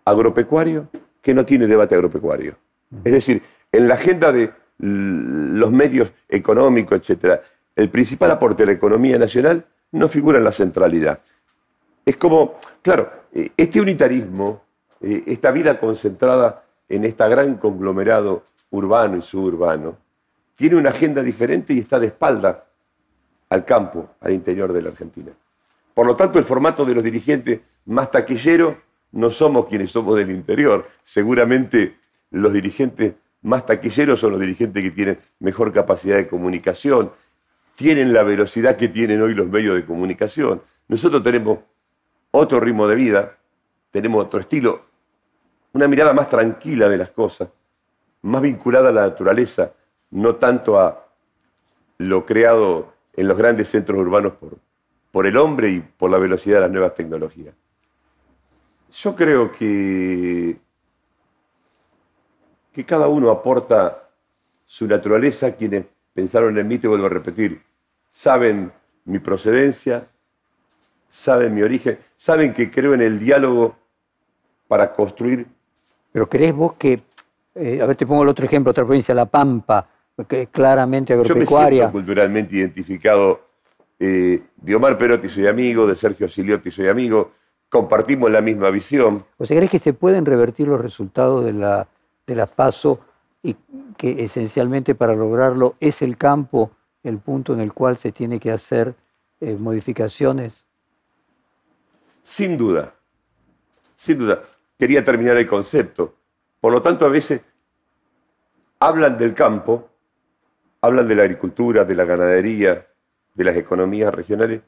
[0.05, 0.89] agropecuario
[1.23, 2.57] que no tiene debate agropecuario.
[3.05, 7.41] Es decir, en la agenda de los medios económicos, etcétera,
[7.75, 11.21] el principal aporte a la economía nacional no figura en la centralidad.
[12.05, 14.63] Es como, claro, eh, este unitarismo,
[15.01, 19.97] eh, esta vida concentrada en este gran conglomerado urbano y suburbano,
[20.55, 22.65] tiene una agenda diferente y está de espalda
[23.51, 25.33] al campo, al interior de la Argentina.
[25.95, 28.77] Por lo tanto, el formato de los dirigentes más taquilleros
[29.13, 30.87] no somos quienes somos del interior.
[31.03, 31.97] Seguramente
[32.31, 33.15] los dirigentes
[33.47, 37.13] más taquilleros son los dirigentes que tienen mejor capacidad de comunicación,
[37.77, 40.63] tienen la velocidad que tienen hoy los medios de comunicación.
[40.89, 41.61] Nosotros tenemos
[42.33, 43.39] otro ritmo de vida,
[43.93, 44.87] tenemos otro estilo,
[45.75, 47.49] una mirada más tranquila de las cosas,
[48.23, 49.73] más vinculada a la naturaleza,
[50.11, 51.07] no tanto a
[51.99, 54.59] lo creado en los grandes centros urbanos por,
[55.13, 57.55] por el hombre y por la velocidad de las nuevas tecnologías.
[58.93, 60.57] Yo creo que,
[62.77, 64.03] que cada uno aporta
[64.67, 67.63] su naturaleza, quienes pensaron en mí, te vuelvo a repetir,
[68.13, 68.71] saben
[69.07, 70.07] mi procedencia,
[71.09, 73.77] saben mi origen, saben que creo en el diálogo
[74.69, 75.47] para construir
[76.13, 77.01] Pero ¿crees vos que,
[77.55, 79.89] eh, a ver, te pongo el otro ejemplo, otra provincia, La Pampa,
[80.29, 81.79] que es claramente Yo me agropecuaria?
[81.85, 83.41] siento culturalmente identificado
[83.99, 87.33] eh, de Omar Perotti, soy amigo, de Sergio Siliotti, soy amigo,
[87.71, 89.25] compartimos la misma visión.
[89.39, 91.89] O sea, ¿crees que se pueden revertir los resultados de la,
[92.27, 93.01] de la PASO
[93.43, 93.57] y
[93.97, 96.73] que esencialmente para lograrlo es el campo
[97.09, 98.95] el punto en el cual se tiene que hacer
[99.41, 100.65] eh, modificaciones?
[102.23, 102.95] Sin duda,
[103.95, 104.43] sin duda.
[104.79, 106.15] Quería terminar el concepto.
[106.61, 107.43] Por lo tanto, a veces
[108.81, 109.89] hablan del campo,
[110.81, 112.87] hablan de la agricultura, de la ganadería,
[113.35, 114.63] de las economías regionales,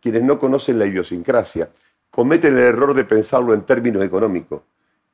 [0.00, 1.68] quienes no conocen la idiosincrasia.
[2.10, 4.62] Cometen el error de pensarlo en términos económicos.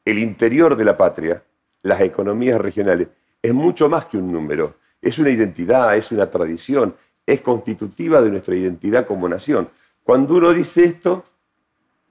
[0.04, 1.42] El interior de la patria,
[1.82, 3.08] las economías regionales,
[3.42, 4.74] es mucho más que un número.
[5.00, 9.68] Es una identidad, es una tradición, es constitutiva de nuestra identidad como nación.
[10.02, 11.24] Cuando uno dice esto,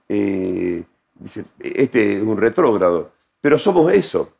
[0.08, 0.84] eh,
[1.16, 4.34] dice, este es un retrógrado, pero somos eso.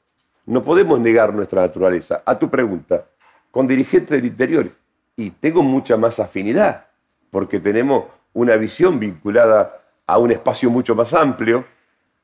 [0.46, 2.22] No podemos negar nuestra naturaleza.
[2.26, 3.06] A tu pregunta,
[3.52, 4.72] con dirigentes del interior,
[5.16, 6.86] y tengo mucha más afinidad,
[7.32, 11.66] porque tenemos una visión vinculada a un espacio mucho más amplio,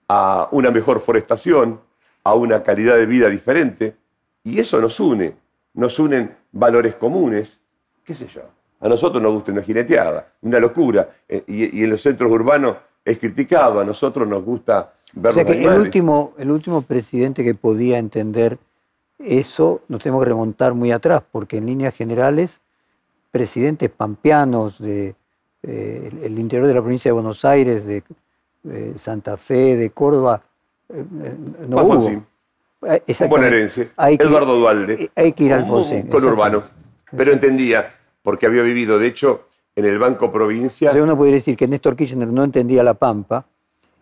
[0.08, 1.82] a una mejor forestación,
[2.24, 3.96] a una calidad de vida diferente,
[4.44, 5.34] y eso nos une,
[5.74, 7.62] nos unen valores comunes,
[8.04, 8.42] qué sé yo.
[8.80, 13.18] A nosotros nos gusta una jineteada, una locura, eh, y, en los centros urbanos es
[13.18, 17.56] criticado, a nosotros nos gusta ver o sea que el último, el último presidente que
[17.56, 18.58] podía entender
[19.20, 22.62] eso, nos tenemos que remontar muy atrás, porque en líneas generales,
[23.32, 25.16] presidentes pampeanos del de,
[25.64, 28.04] eh, el interior de la provincia de Buenos Aires, de
[28.98, 30.42] Santa Fe, de Córdoba,
[30.94, 31.36] eh,
[31.68, 32.06] no hubo.
[32.06, 35.10] Un bonaerense, Eduardo Dualde.
[35.16, 36.08] Hay que ir al Alfonsín.
[36.08, 36.64] Con Urbano.
[37.16, 40.92] Pero entendía porque había vivido, de hecho, en el Banco Provincia.
[40.92, 43.46] O uno podría decir que Néstor Kirchner no entendía la Pampa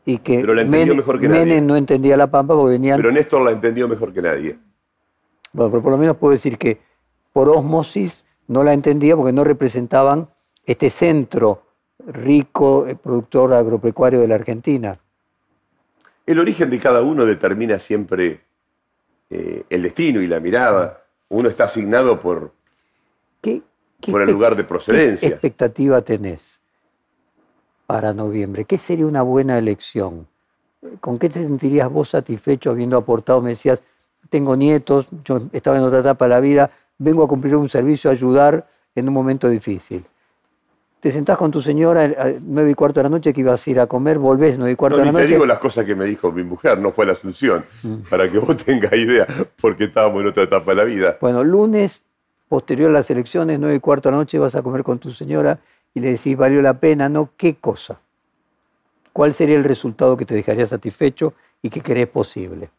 [0.06, 2.98] y que, Pero la entendió mejor que Menem no entendía la Pampa porque venían.
[2.98, 4.58] Pero Néstor la entendió mejor que nadie.
[5.54, 6.80] Bueno, pero por lo menos puedo decir que
[7.34, 10.30] por osmosis no la entendía porque no representaban
[10.66, 11.64] este centro
[12.06, 14.96] rico eh, productor agropecuario de la Argentina.
[16.32, 18.40] El origen de cada uno determina siempre
[19.30, 21.04] eh, el destino y la mirada.
[21.28, 22.54] Uno está asignado por,
[23.42, 23.62] ¿Qué,
[24.10, 25.28] por el lugar de procedencia.
[25.28, 26.62] ¿Qué expectativa tenés
[27.86, 28.64] para noviembre?
[28.64, 30.26] ¿Qué sería una buena elección?
[31.02, 33.42] ¿Con qué te sentirías vos satisfecho habiendo aportado?
[33.42, 33.82] Me decías,
[34.30, 38.10] tengo nietos, yo estaba en otra etapa de la vida, vengo a cumplir un servicio,
[38.10, 38.66] a ayudar
[38.96, 40.06] en un momento difícil.
[41.02, 43.72] Te sentás con tu señora a nueve y cuarto de la noche que ibas a
[43.72, 45.26] ir a comer, volvés nueve y cuarto de la noche.
[45.26, 47.96] te digo las cosas que me dijo mi mujer, no fue la Asunción, mm.
[48.08, 49.26] para que vos tengas idea,
[49.60, 51.18] porque estábamos en otra etapa de la vida.
[51.20, 52.06] Bueno, lunes
[52.48, 55.10] posterior a las elecciones, nueve y cuarto de la noche, vas a comer con tu
[55.12, 55.60] señora
[55.96, 57.32] y le decís, valió la pena, ¿no?
[57.36, 58.00] ¿Qué cosa?
[59.12, 61.34] ¿Cuál sería el resultado que te dejaría satisfecho
[61.64, 62.70] y que crees posible?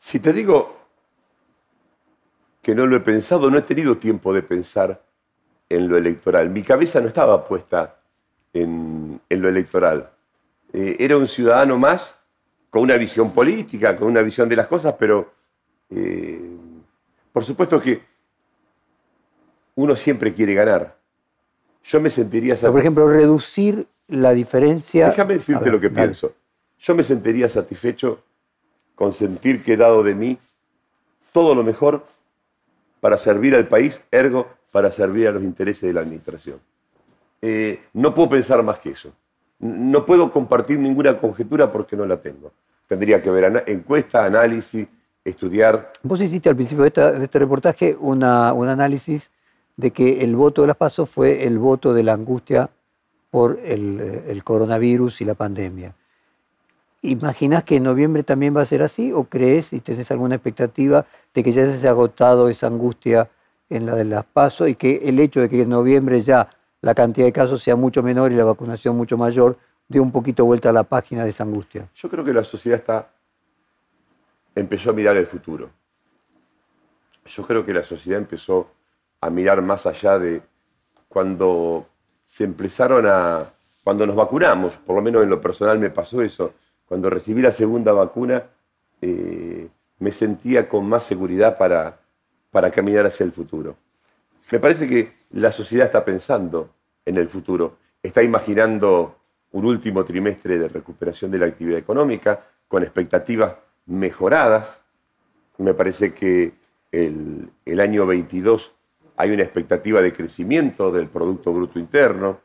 [0.00, 0.74] Si te digo
[2.62, 5.07] que no lo he pensado, no he tenido tiempo de pensar
[5.68, 6.50] en lo electoral.
[6.50, 7.96] Mi cabeza no estaba puesta
[8.52, 10.10] en, lo electoral.
[10.72, 12.18] Eh, era un ciudadano más
[12.70, 15.32] con una visión política, con una visión de las cosas, pero
[15.90, 16.40] eh,
[17.32, 18.02] por supuesto que
[19.74, 20.96] uno siempre quiere ganar.
[21.84, 22.72] Yo me sentiría satisfecho.
[22.72, 25.08] Por ejemplo, reducir la diferencia.
[25.08, 26.32] Déjame decirte lo que pienso.
[26.80, 28.22] Yo me sentiría satisfecho
[28.94, 30.38] con sentir que he dado de mí
[31.32, 32.04] todo lo mejor
[33.00, 36.60] para servir al país, ergo para servir a los intereses de la administración.
[37.40, 39.12] Eh, no puedo pensar más que eso.
[39.58, 42.52] No puedo compartir ninguna conjetura porque no la tengo.
[42.86, 44.86] Tendría que ver encuesta, análisis,
[45.24, 45.92] estudiar.
[46.02, 49.30] Vos hiciste al principio de, este reportaje un análisis
[49.76, 52.70] de que el voto de las pasos fue el voto de la angustia
[53.30, 55.94] por el, coronavirus y la pandemia.
[57.02, 61.06] ¿Imaginás que en noviembre también va a ser así o crees y tenés alguna expectativa
[61.32, 63.30] de que ya se haya agotado esa angustia
[63.70, 66.48] en la de las pasos y que el hecho de que en noviembre ya
[66.80, 70.44] la cantidad de casos sea mucho menor y la vacunación mucho mayor dé un poquito
[70.44, 71.88] vuelta a la página de esa angustia?
[71.94, 73.08] Yo creo que la sociedad está
[74.54, 75.70] empezó a mirar el futuro.
[77.24, 78.68] Yo creo que la sociedad empezó
[79.20, 80.42] a mirar más allá de
[81.08, 81.86] cuando
[82.24, 83.44] se empezaron a,
[83.84, 86.54] cuando nos vacunamos, por lo menos en lo personal me pasó eso,
[86.86, 88.44] cuando recibí la segunda vacuna
[89.00, 91.98] eh, me sentía con más seguridad para,
[92.50, 93.76] para caminar hacia el futuro.
[94.50, 96.70] Me parece que la sociedad está pensando
[97.04, 99.16] en el futuro, está imaginando
[99.52, 103.56] un último trimestre de recuperación de la actividad económica con expectativas
[103.86, 104.82] mejoradas.
[105.58, 106.52] Me parece que
[106.92, 108.74] el, el año 22
[109.16, 112.40] hay una expectativa de crecimiento del Producto Bruto Interno.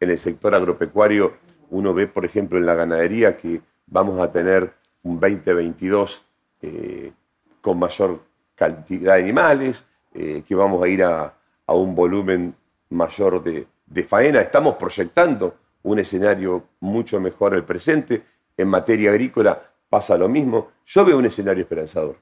[0.00, 1.34] En el sector agropecuario
[1.70, 6.22] uno ve, por ejemplo, en la ganadería que vamos a tener un 2022
[6.62, 7.12] eh,
[7.60, 8.20] con mayor
[8.54, 11.34] cantidad de animales, eh, que vamos a ir a,
[11.66, 12.54] un volumen
[12.90, 14.40] mayor de, de, faena.
[14.40, 18.22] Estamos proyectando un escenario mucho mejor al presente.
[18.56, 20.68] En materia agrícola pasa lo mismo.
[20.86, 22.16] Yo veo un escenario esperanzador.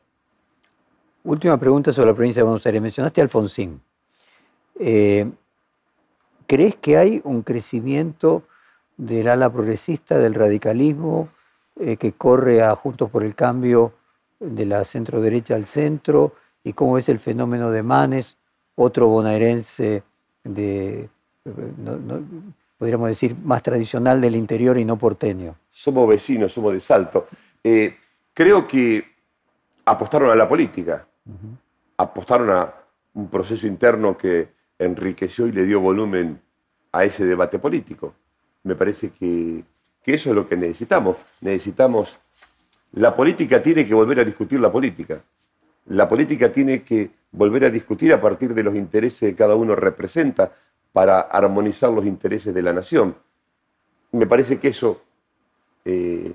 [1.24, 2.82] Última pregunta sobre la provincia de Buenos Aires.
[2.82, 3.80] Mencionaste a Alfonsín.
[4.78, 5.30] Eh,
[6.46, 8.42] ¿Crees que hay un crecimiento
[8.96, 11.28] del ala progresista, del radicalismo,
[11.80, 13.92] eh, que corre a Juntos por el Cambio
[14.42, 16.34] de la centro derecha al centro?
[16.64, 18.36] ¿Y cómo es el fenómeno de Manes,
[18.74, 20.02] otro bonaerense
[20.44, 21.08] de,
[22.78, 25.56] podríamos decir, más tradicional del interior y no porteño?
[25.70, 27.26] Somos vecinos, somos de Salto.
[27.64, 27.96] Eh,
[28.32, 29.04] creo que
[29.84, 31.06] apostaron a la política,
[31.96, 32.74] apostaron a
[33.14, 36.40] un proceso interno que enriqueció y le dio volumen
[36.92, 38.14] a ese debate político.
[38.64, 39.64] Me parece que,
[40.02, 41.16] que eso es lo que necesitamos.
[41.40, 42.18] Necesitamos,
[42.92, 45.22] la política tiene que volver a discutir la política.
[45.86, 49.74] La política tiene que volver a discutir a partir de los intereses que cada uno
[49.74, 50.52] representa
[50.92, 53.16] para armonizar los intereses de la nación.
[54.12, 55.02] Me parece que eso,
[55.84, 56.34] eh,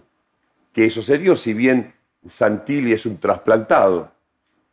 [0.74, 1.93] que eso se dio, si bien
[2.26, 4.12] Santilli es un trasplantado,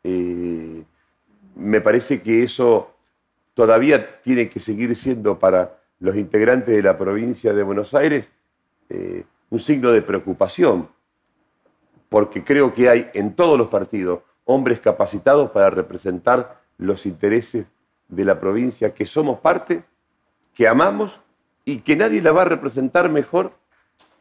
[0.02, 0.82] eh,
[1.56, 2.94] me parece que eso
[3.52, 8.26] todavía tiene que seguir siendo para los integrantes de la provincia de Buenos Aires
[8.88, 10.88] eh, un signo de preocupación,
[12.08, 17.66] porque creo que hay en todos los partidos hombres capacitados para representar los intereses
[18.08, 19.84] de la provincia que somos parte,
[20.54, 21.20] que amamos
[21.64, 23.52] y que nadie la va a representar mejor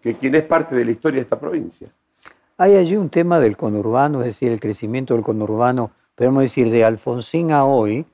[0.01, 1.89] que quien es parte de la historia de esta provincia.
[2.57, 6.85] Hay allí un tema del conurbano, es decir, el crecimiento del conurbano, podemos decir, de
[6.85, 8.05] Alfonsín a hoy,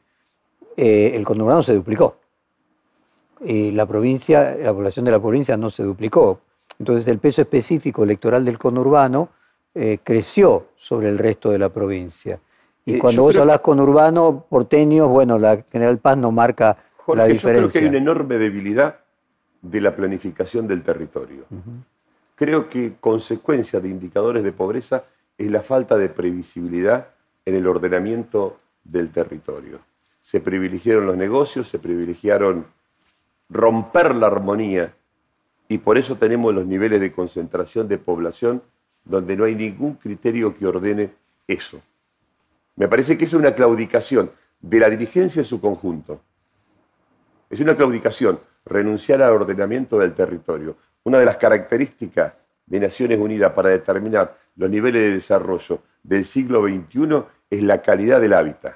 [0.77, 2.17] eh, el conurbano se duplicó.
[3.41, 6.41] Y la provincia, la población de la provincia no se duplicó.
[6.77, 9.29] Entonces el peso específico electoral del conurbano
[9.81, 12.37] eh, creció sobre el resto de la provincia.
[12.83, 16.75] Y eh, cuando vos hablas conurbano, porteños, bueno, la General Paz no marca
[17.07, 17.67] la diferencia.
[17.67, 18.99] Yo creo que hay una enorme debilidad
[19.61, 21.45] de la planificación del territorio.
[22.35, 25.05] Creo que consecuencia de indicadores de pobreza
[25.37, 27.07] es la falta de previsibilidad
[27.45, 29.79] en el ordenamiento del territorio.
[30.19, 32.65] Se privilegiaron los negocios, se privilegiaron
[33.49, 34.93] romper la armonía
[35.69, 38.61] y por eso tenemos los niveles de concentración de población
[39.09, 41.09] donde no hay ningún criterio que ordene
[41.47, 41.81] eso.
[42.75, 46.21] Me parece que es una claudicación de la dirigencia en su conjunto.
[47.49, 50.77] Es una claudicación renunciar al ordenamiento del territorio.
[51.03, 52.33] Una de las características
[52.67, 58.21] de Naciones Unidas para determinar los niveles de desarrollo del siglo XXI es la calidad
[58.21, 58.75] del hábitat.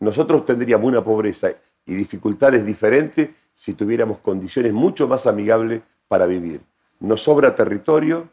[0.00, 1.50] Nosotros tendríamos una pobreza
[1.84, 6.62] y dificultades diferentes si tuviéramos condiciones mucho más amigables para vivir.
[7.00, 8.30] Nos sobra territorio,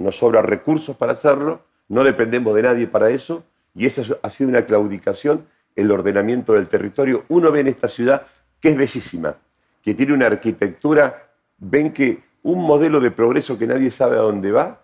[0.00, 4.50] nos sobra recursos para hacerlo, no dependemos de nadie para eso, y esa ha sido
[4.50, 7.24] una claudicación el ordenamiento del territorio.
[7.28, 8.26] Uno ve en esta ciudad
[8.60, 9.36] que es bellísima,
[9.82, 14.52] que tiene una arquitectura, ven que un modelo de progreso que nadie sabe a dónde
[14.52, 14.82] va,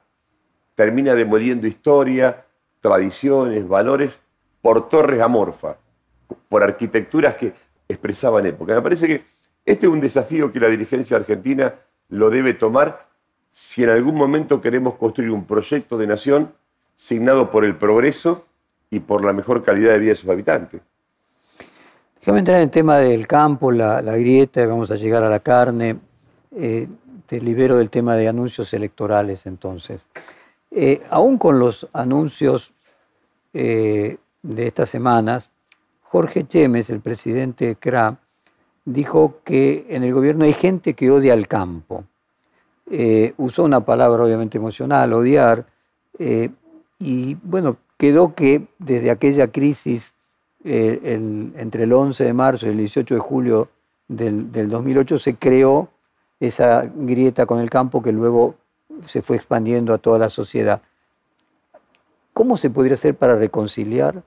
[0.75, 2.45] termina demoliendo historia,
[2.81, 4.21] tradiciones, valores,
[4.61, 5.77] por torres amorfas,
[6.49, 7.53] por arquitecturas que
[7.89, 8.75] expresaban época.
[8.75, 9.25] Me parece que
[9.65, 11.75] este es un desafío que la dirigencia argentina
[12.09, 13.07] lo debe tomar
[13.57, 16.53] si en algún momento queremos construir un proyecto de nación
[16.95, 18.45] signado por el progreso
[18.91, 20.83] y por la mejor calidad de vida de sus habitantes.
[22.21, 25.97] Déjame entrar en el tema del campo, la, grieta, vamos a llegar a la carne.
[26.55, 26.87] Eh,
[27.25, 30.07] te libero del tema de anuncios electorales entonces.
[30.71, 32.75] Eh, aún con los anuncios
[33.55, 35.51] eh, de estas semanas,
[36.03, 38.19] Jorge Chemes, el presidente de CRA,
[38.85, 42.05] dijo que en el gobierno hay gente que odia al campo.
[43.37, 45.67] Usó una palabra obviamente emocional, odiar,
[46.99, 50.15] y bueno, quedó que desde aquella crisis
[50.65, 53.69] eh, entre el 11 de marzo y el 18 de julio
[54.09, 55.91] del, 2008 se creó
[56.41, 58.57] esa grieta con el campo que luego
[59.05, 60.83] se fue expandiendo a toda la sociedad.
[62.33, 64.23] ¿Cómo se podría hacer para reconciliar?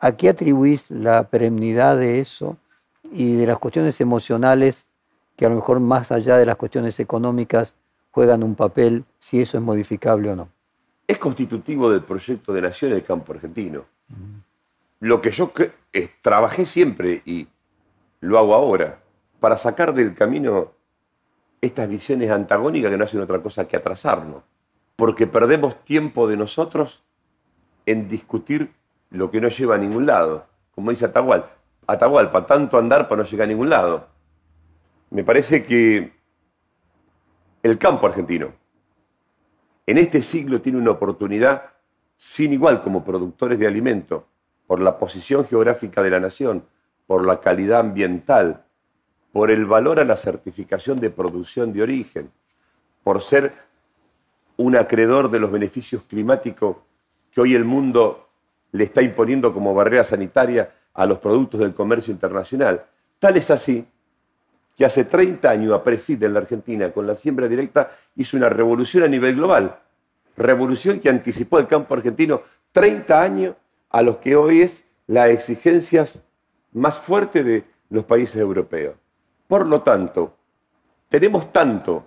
[0.00, 2.56] ¿A qué atribuís la perennidad de eso
[3.12, 4.86] y de las cuestiones emocionales
[5.38, 7.74] que a lo mejor más allá de las cuestiones económicas
[8.10, 10.48] juegan un papel si eso es modificable o no?
[11.08, 13.86] es constitutivo del proyecto de nación del campo argentino.
[15.00, 15.50] Lo que yo
[16.20, 17.48] trabajé siempre y
[18.20, 19.00] lo hago ahora,
[19.40, 20.72] para sacar del camino
[21.62, 24.42] estas visiones antagónicas que no hacen otra cosa que atrasarnos,
[24.96, 27.02] porque perdemos tiempo de nosotros
[27.86, 28.72] en discutir
[29.10, 31.52] lo que no lleva a ningún lado, como dice Atahualpa,
[31.86, 34.08] Atahualpa, tanto andar para no llegar a ningún lado.
[35.10, 36.12] Me parece que
[37.62, 38.52] el campo argentino,
[39.86, 41.70] en este siglo tiene una oportunidad
[42.16, 44.24] sin igual como productores de alimentos,
[44.66, 46.64] por la posición geográfica de la nación,
[47.06, 48.64] por la calidad ambiental,
[49.32, 52.30] por el valor a la certificación de producción de origen,
[53.02, 53.54] por ser
[54.58, 56.76] un acreedor de los beneficios climáticos
[57.30, 58.28] que hoy el mundo
[58.72, 62.84] le está imponiendo como barrera sanitaria a los productos del comercio internacional.
[63.18, 63.86] Tal es así
[64.78, 69.02] que hace 30 años APRESID en la Argentina con la siembra directa hizo una revolución
[69.02, 69.76] a nivel global.
[70.36, 73.56] Revolución que anticipó el campo argentino 30 años
[73.90, 76.22] a los que hoy es las exigencias
[76.72, 78.94] más fuertes de los países europeos.
[79.48, 80.36] Por lo tanto,
[81.08, 82.06] tenemos tanto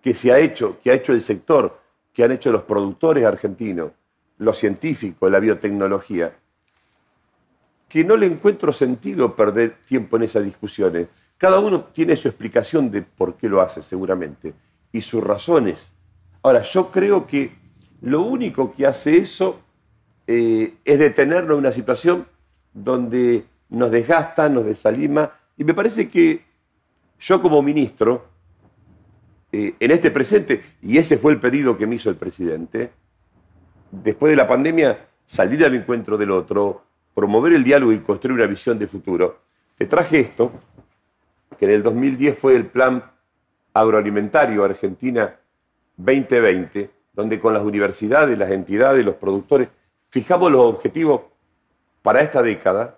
[0.00, 1.78] que se ha hecho, que ha hecho el sector,
[2.14, 3.92] que han hecho los productores argentinos,
[4.38, 6.34] los científicos, la biotecnología,
[7.90, 11.08] que no le encuentro sentido perder tiempo en esas discusiones.
[11.38, 14.54] Cada uno tiene su explicación de por qué lo hace, seguramente,
[14.92, 15.90] y sus razones.
[16.42, 17.52] Ahora, yo creo que
[18.02, 19.60] lo único que hace eso
[20.26, 22.26] eh, es detenernos en una situación
[22.74, 26.44] donde nos desgasta, nos desalima, y me parece que
[27.20, 28.26] yo como ministro,
[29.52, 32.90] eh, en este presente, y ese fue el pedido que me hizo el presidente,
[33.90, 36.84] después de la pandemia, salir al encuentro del otro,
[37.14, 39.40] promover el diálogo y construir una visión de futuro,
[39.76, 40.52] te traje esto,
[41.58, 43.02] que en el 2010 fue el Plan
[43.74, 45.36] Agroalimentario Argentina
[45.96, 49.68] 2020, donde con las universidades, las entidades, los productores,
[50.10, 51.22] fijamos los objetivos
[52.02, 52.96] para esta década.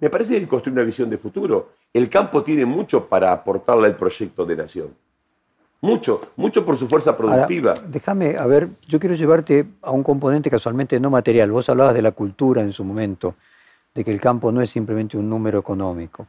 [0.00, 1.70] Me parece que construir una visión de futuro.
[1.92, 4.88] El campo tiene mucho para aportarle al proyecto de nación.
[5.80, 7.74] Mucho, mucho por su fuerza productiva.
[7.86, 11.52] déjame, a ver, yo quiero llevarte a un componente casualmente no material.
[11.52, 13.36] Vos hablabas de la cultura en su momento,
[13.94, 16.26] de que el campo no es simplemente un número económico.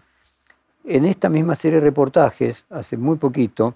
[0.90, 3.76] En esta misma serie de reportajes, hace muy poquito,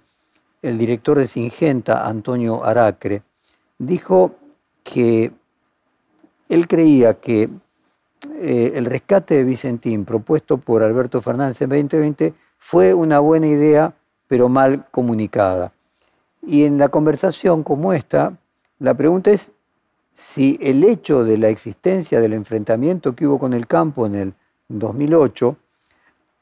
[0.61, 3.21] el director de Singenta, Antonio Aracre,
[3.77, 4.35] dijo
[4.81, 5.29] que
[6.47, 7.49] él creía que
[8.39, 13.93] eh, el rescate de Vicentín propuesto por Alberto Fernández en 2020 fue una buena idea
[14.29, 15.73] pero mal comunicada.
[16.41, 18.37] Y en la conversación como esta,
[18.79, 19.51] la pregunta es
[20.13, 24.33] si el hecho de la existencia del enfrentamiento que hubo con el campo en el
[24.69, 25.57] 2008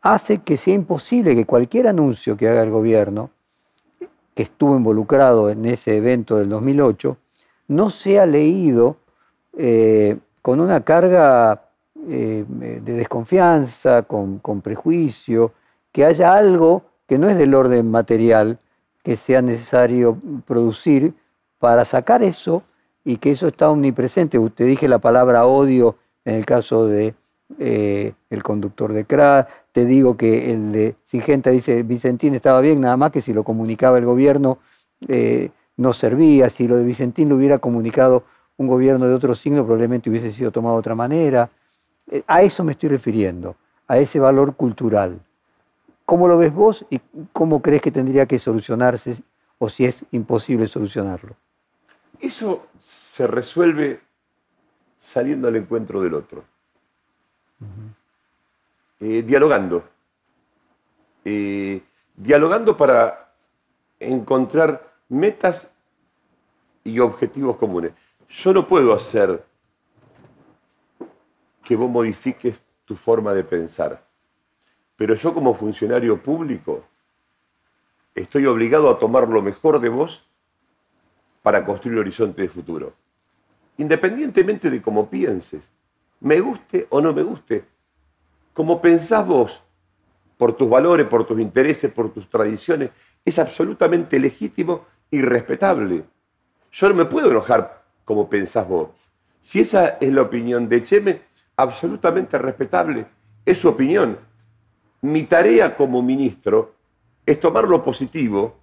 [0.02, 3.32] hace que sea imposible que cualquier anuncio que haga el gobierno,
[4.34, 7.18] que estuvo involucrado en ese evento del 2008,
[7.68, 8.98] no sea leído
[9.58, 11.70] eh, con una carga
[12.08, 15.54] eh, de desconfianza, con, prejuicio,
[15.92, 18.58] que haya algo que no es del orden material
[19.04, 21.14] que sea necesario producir
[21.58, 22.64] para sacar eso
[23.04, 24.40] y que eso está omnipresente.
[24.40, 27.16] Usted dije la palabra odio en el caso de
[27.58, 29.48] eh, el conductor de CRA,
[29.80, 33.46] te digo que el de Singenta dice Vicentín estaba bien, nada más que si lo
[33.46, 34.58] comunicaba el gobierno
[35.08, 38.26] eh, no servía, si lo de Vicentín lo hubiera comunicado
[38.58, 41.50] un gobierno de otro signo probablemente hubiese sido tomado de otra manera.
[42.12, 43.56] Eh, a eso me estoy refiriendo,
[43.88, 45.18] a ese valor cultural.
[46.06, 47.00] ¿Cómo lo ves vos y
[47.32, 49.16] cómo crees que tendría que solucionarse
[49.60, 51.38] o si es imposible solucionarlo?
[52.20, 54.02] Eso se resuelve
[54.98, 56.44] saliendo al encuentro del otro,
[59.00, 59.84] eh, dialogando,
[61.26, 61.82] eh,
[62.16, 63.34] dialogando para
[64.00, 65.72] encontrar metas
[66.84, 67.94] y objetivos comunes.
[68.30, 69.44] Yo no puedo hacer
[71.64, 74.10] que vos modifiques tu forma de pensar
[75.00, 76.84] pero yo como funcionario público
[78.14, 80.28] estoy obligado a tomar lo mejor de vos
[81.42, 82.94] para construir un horizonte de futuro.
[83.78, 85.64] Independientemente de cómo pienses,
[86.20, 87.64] me guste o no me guste,
[88.60, 89.64] como pensás vos,
[90.38, 92.90] por tus valores, por tus intereses, por tus tradiciones,
[93.24, 96.04] es absolutamente legítimo y respetable.
[96.70, 98.90] Yo no me puedo enojar como pensás vos.
[99.40, 101.22] Si esa es la opinión de Cheme,
[101.56, 103.06] absolutamente respetable,
[103.46, 104.18] es su opinión
[105.04, 106.76] mi tarea como ministro
[107.26, 108.58] es tomar lo positivo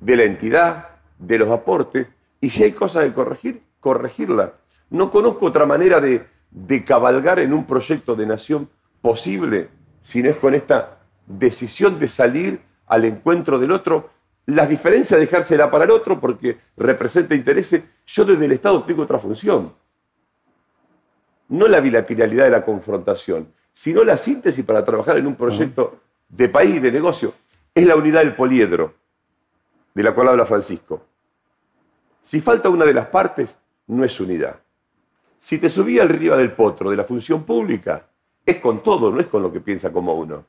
[0.00, 2.06] de la entidad, de los aportes,
[2.40, 4.54] y si hay cosas que corregir, corregirla.
[4.88, 8.70] No conozco otra manera de, de cabalgar en un proyecto de nación
[9.00, 9.68] posible,
[10.02, 14.10] si no es con esta decisión de salir al encuentro del otro,
[14.46, 17.84] las diferencias dejársela para el otro porque representa intereses.
[18.06, 19.74] Yo desde el Estado tengo otra función.
[21.48, 26.48] No la bilateralidad de la confrontación sino la síntesis para trabajar en un proyecto de
[26.48, 27.34] país y de negocio.
[27.72, 28.92] Es la unidad del poliedro,
[29.94, 31.06] de la cual habla Francisco.
[32.20, 34.58] Si falta una de las partes, no es unidad.
[35.38, 38.04] Si te subí arriba del potro de la función pública,
[38.48, 40.42] es con todo, no es con lo que piensa como uno.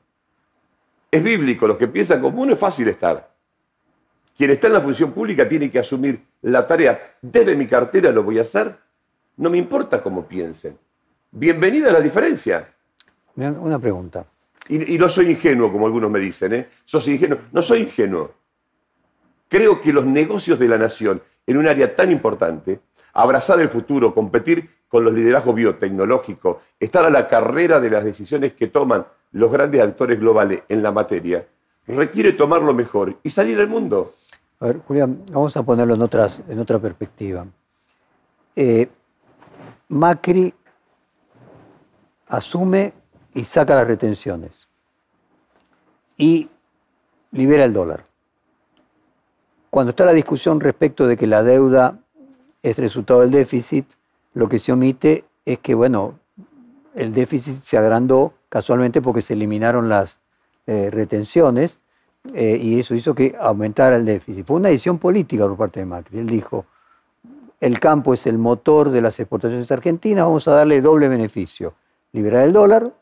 [1.10, 3.30] Es bíblico, lo que piensa como uno es fácil estar.
[4.34, 7.16] Quien está en la función pública tiene que asumir la tarea.
[7.20, 8.74] Desde mi cartera lo voy a hacer.
[9.36, 10.78] No me importa cómo piensen.
[11.30, 12.72] Bienvenida a la diferencia.
[13.36, 14.24] Una pregunta.
[14.68, 16.68] Y, no soy ingenuo, como algunos me dicen, ¿eh?
[16.86, 17.38] Sos ingenuo.
[17.52, 18.32] No soy ingenuo.
[19.48, 22.80] Creo que los negocios de la nación, en un área tan importante,
[23.12, 28.54] abrazar el futuro, competir con los liderazgos biotecnológicos, estar a la carrera de las decisiones
[28.54, 31.46] que toman los grandes actores globales en la materia,
[31.86, 34.14] requiere tomar lo mejor y salir al mundo.
[34.58, 37.46] A ver, Julián, vamos a ponerlo en otra perspectiva.
[38.56, 38.88] Eh,
[39.88, 40.52] Macri
[42.26, 42.92] asume
[43.32, 44.68] y saca las retenciones
[46.16, 46.48] y
[47.30, 48.04] libera el dólar.
[49.70, 52.00] Cuando está la discusión respecto de que la deuda
[52.60, 53.86] es resultado del déficit,
[54.34, 56.18] lo que se omite es que, bueno,
[56.94, 60.20] el déficit se agrandó casualmente porque se eliminaron las
[60.66, 61.80] eh, retenciones
[62.34, 64.46] eh, y eso hizo que aumentara el déficit.
[64.46, 66.18] Fue una decisión política por parte de Macri.
[66.18, 66.66] Él dijo,
[67.60, 71.74] el campo es el motor de las exportaciones argentinas, vamos a darle doble beneficio,
[72.12, 72.92] liberar el dólar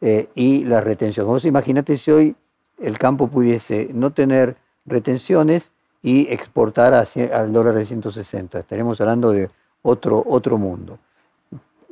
[0.00, 1.28] eh, y las retenciones.
[1.28, 2.36] Vos imagínate si hoy
[2.78, 5.72] el campo pudiese no tener retenciones
[6.02, 8.60] y exportar al dólar de 160.
[8.60, 9.50] Estaremos hablando de
[9.82, 10.98] otro, otro mundo.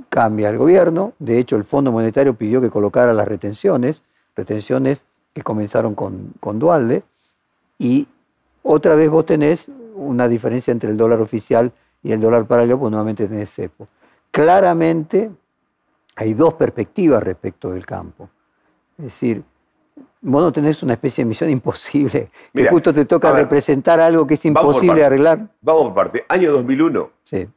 [0.08, 4.02] Cambia el gobierno, de hecho el Fondo Monetario pidió que colocara las retenciones,
[4.34, 7.02] retenciones que comenzaron con, con Dualde,
[7.78, 8.06] y
[8.62, 11.72] otra vez vos tenés una diferencia entre el dólar oficial
[12.02, 13.88] y el dólar paralelo, pues nuevamente tenés CEPO.
[14.30, 15.30] Claramente
[16.16, 18.28] hay dos perspectivas respecto del campo.
[18.98, 19.42] Es decir,
[20.20, 24.34] vos no tenés una especie de misión imposible, que justo te toca representar algo que
[24.34, 25.46] es imposible arreglar.
[25.60, 26.24] Vamos por parte.
[26.28, 27.10] Año 2001.
[27.24, 27.48] Sí.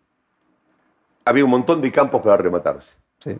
[1.29, 2.95] Había un montón de campos para rematarse.
[3.19, 3.37] Sí.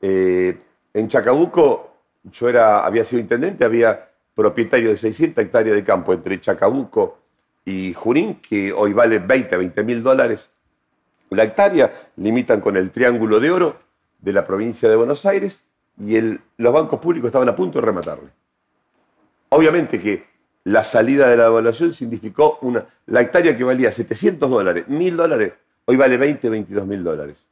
[0.00, 0.56] Eh,
[0.94, 1.90] en Chacabuco,
[2.22, 7.18] yo era, había sido intendente, había propietario de 600 hectáreas de campo entre Chacabuco
[7.64, 10.52] y Junín, que hoy vale 20, 20 mil dólares
[11.30, 13.76] la hectárea, limitan con el Triángulo de Oro
[14.20, 15.66] de la provincia de Buenos Aires
[15.98, 18.28] y los bancos públicos estaban a punto de rematarle.
[19.48, 20.26] Obviamente que
[20.62, 25.52] la salida de la devaluación significó una, la hectárea que valía 700 dólares, 1000 dólares,
[25.86, 27.46] hoy vale 20, 22 mil dólares.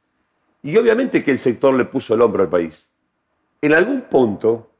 [0.62, 2.90] Y obviamente que el sector le puso el hombro al país.
[3.60, 4.70] En algún punto,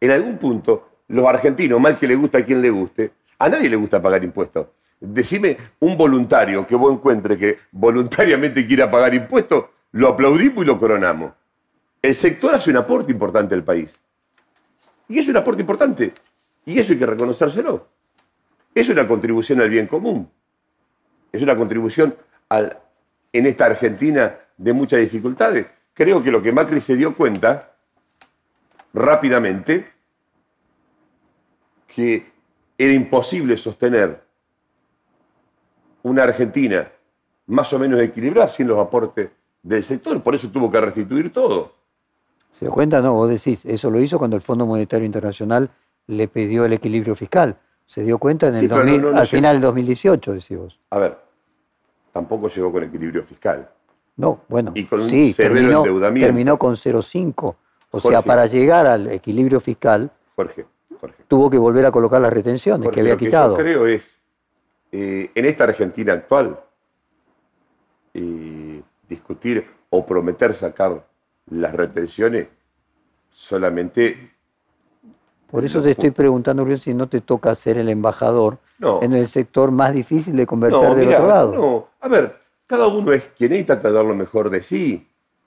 [0.00, 3.70] en algún punto, los argentinos, mal que le gusta a quien le guste, a nadie
[3.70, 4.68] le gusta pagar impuestos.
[5.00, 10.78] Decime un voluntario que vos encuentre que voluntariamente quiera pagar impuestos, lo aplaudimos y lo
[10.78, 11.32] coronamos.
[12.00, 14.00] El sector hace un aporte importante al país.
[15.08, 16.12] Y es un aporte importante.
[16.66, 17.86] Y eso hay que reconocérselo.
[18.74, 20.28] Es una contribución al bien común.
[21.32, 22.14] Es una contribución
[22.48, 22.78] al,
[23.34, 25.66] en esta Argentina de muchas dificultades.
[25.92, 27.72] Creo que lo que Macri se dio cuenta
[28.94, 29.84] rápidamente
[31.88, 32.32] que
[32.78, 34.22] era imposible sostener
[36.04, 36.88] una Argentina
[37.46, 39.30] más o menos equilibrada sin los aportes
[39.62, 40.22] del sector.
[40.22, 41.74] Por eso tuvo que restituir todo.
[42.50, 43.00] ¿Se dio cuenta?
[43.02, 45.70] No, vos decís, eso lo hizo cuando el Fondo Monetario Internacional
[46.06, 47.56] le pidió el equilibrio fiscal.
[47.84, 50.80] Se dio cuenta en el al final del 2018, decís vos.
[50.90, 51.23] A ver,
[52.14, 53.68] tampoco llegó con equilibrio fiscal.
[54.16, 57.56] No, bueno, y con un sí, terminó, terminó con 0,5.
[57.90, 60.64] O sea, para llegar al equilibrio fiscal, Jorge,
[61.26, 63.56] tuvo que volver a colocar las retenciones que había quitado.
[63.56, 64.22] Lo que yo creo es,
[64.92, 66.60] eh, en esta Argentina actual,
[68.14, 71.04] eh, discutir o prometer sacar
[71.50, 72.46] las retenciones
[73.32, 74.33] solamente
[75.54, 78.58] por eso te estoy preguntando, si no te toca ser el embajador
[79.02, 81.54] en el sector más difícil de conversar del otro lado.
[81.54, 85.06] No, a ver, cada uno es quien y trata de dar lo mejor de sí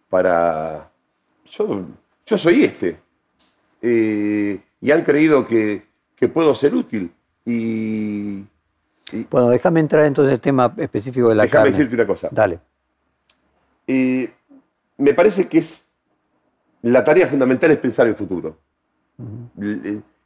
[0.10, 0.90] para...
[1.50, 1.82] Yo,
[2.26, 3.02] yo soy este.
[3.82, 5.84] Eh, y han creído que,
[6.34, 7.12] puedo ser útil.
[7.46, 8.46] Y,
[9.30, 11.72] Bueno, déjame entrar entonces en el tema específico de la déjame carne.
[11.72, 12.30] decirte una cosa.
[12.32, 12.60] Dale.
[13.86, 14.32] Eh,
[15.00, 15.86] me parece que es
[16.82, 18.67] la tarea fundamental es pensar en el futuro.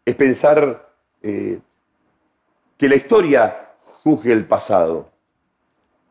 [0.05, 0.89] Es pensar
[1.21, 1.59] eh,
[2.77, 3.69] que la historia
[4.03, 5.09] juzgue el pasado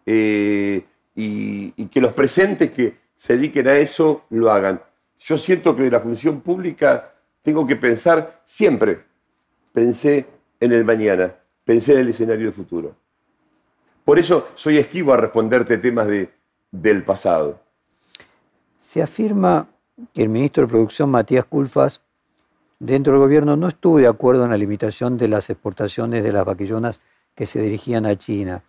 [0.07, 4.81] eh, y, que los presentes que se dediquen a eso lo hagan.
[5.19, 7.13] Yo siento que de la función pública
[7.43, 9.05] tengo que pensar siempre.
[9.73, 10.27] Pensé
[10.59, 12.95] en el mañana, pensé en el escenario del futuro.
[14.05, 16.31] Por eso soy esquivo a responderte temas de,
[16.71, 17.61] del pasado.
[18.79, 19.69] Se afirma
[20.15, 22.01] que el ministro de Producción, Matías Culfas,
[22.81, 26.45] dentro del gobierno no estuvo de acuerdo en la limitación de las exportaciones de las
[26.45, 27.01] vaquillonas
[27.35, 28.63] que se dirigían a China.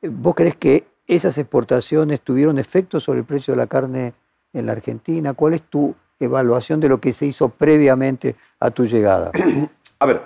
[0.00, 4.14] ¿Vos crees que esas exportaciones tuvieron efecto sobre el precio de la carne
[4.52, 5.34] en la Argentina?
[5.34, 9.32] ¿Cuál es tu evaluación de lo que se hizo previamente a tu llegada?
[9.98, 10.22] A ver,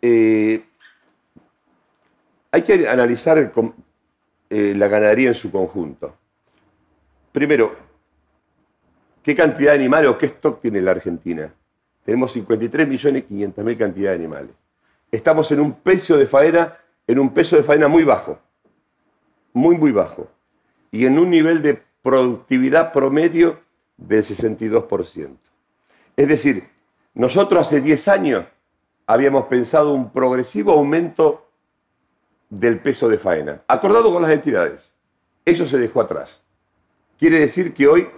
[0.00, 0.64] eh,
[2.50, 3.52] hay que analizar
[4.50, 6.14] eh, la ganadería en su conjunto.
[7.30, 7.74] Primero,
[9.22, 11.52] ¿qué cantidad de animales o qué stock tiene la Argentina?
[12.04, 14.50] Tenemos 53 millones 500 mil cantidad de animales.
[15.10, 16.76] Estamos en un peso de faena,
[17.06, 18.38] en un peso de faena muy bajo,
[19.52, 20.28] muy, muy bajo.
[20.90, 23.60] Y en un nivel de productividad promedio
[23.96, 25.36] del 62%.
[26.16, 26.68] Es decir,
[27.14, 28.44] nosotros hace 10 años
[29.06, 31.46] habíamos pensado un progresivo aumento
[32.50, 34.94] del peso de faena, acordado con las entidades.
[35.44, 36.44] Eso se dejó atrás.
[37.18, 38.08] Quiere decir que hoy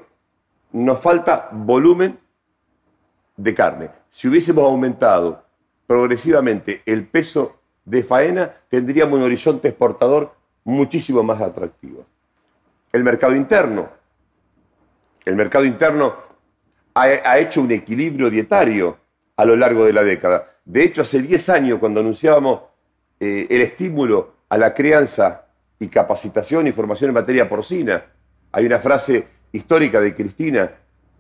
[0.73, 2.19] nos falta volumen
[3.37, 3.91] de carne.
[4.09, 5.45] Si hubiésemos aumentado
[5.87, 12.07] progresivamente el peso de faena, tendríamos un horizonte exportador muchísimo más atractivo.
[12.93, 13.89] El mercado interno.
[15.25, 16.15] El mercado interno
[16.95, 18.99] ha, hecho un equilibrio dietario
[19.37, 20.53] a lo largo de la década.
[20.65, 22.61] De hecho, hace 10 años, cuando anunciábamos
[23.19, 25.47] eh, el estímulo a la crianza
[25.79, 28.05] y capacitación y formación en materia porcina,
[28.53, 30.71] hay una frase histórica de Cristina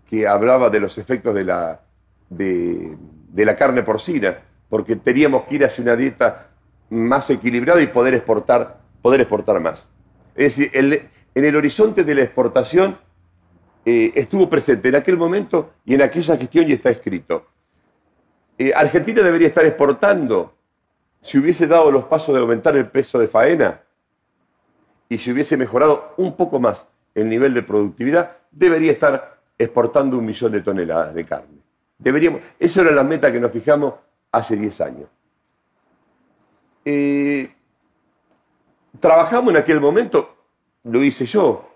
[0.09, 1.81] que hablaba de los efectos de la,
[2.29, 2.97] de,
[3.35, 6.49] la carne porcina, porque teníamos que ir hacia una dieta
[6.91, 9.89] más equilibrada y poder exportar, poder exportar más.
[10.35, 10.70] Es decir,
[11.35, 12.99] en el horizonte de la exportación
[13.85, 17.47] eh, estuvo presente en aquel momento y en aquella gestión y está escrito.
[18.57, 20.55] Eh, Argentina debería estar exportando
[21.20, 23.83] si hubiese dado los pasos de aumentar el peso de faena
[25.09, 30.25] y si hubiese mejorado un poco más el nivel de productividad, debería estar exportando un
[30.25, 31.53] millón de toneladas de carne.
[31.99, 33.95] Deberíamos, era la meta que nos fijamos
[34.32, 35.09] hace 10 años.
[36.84, 37.55] Eh,
[39.01, 40.36] trabajamos en aquel momento,
[40.84, 41.74] lo hice yo,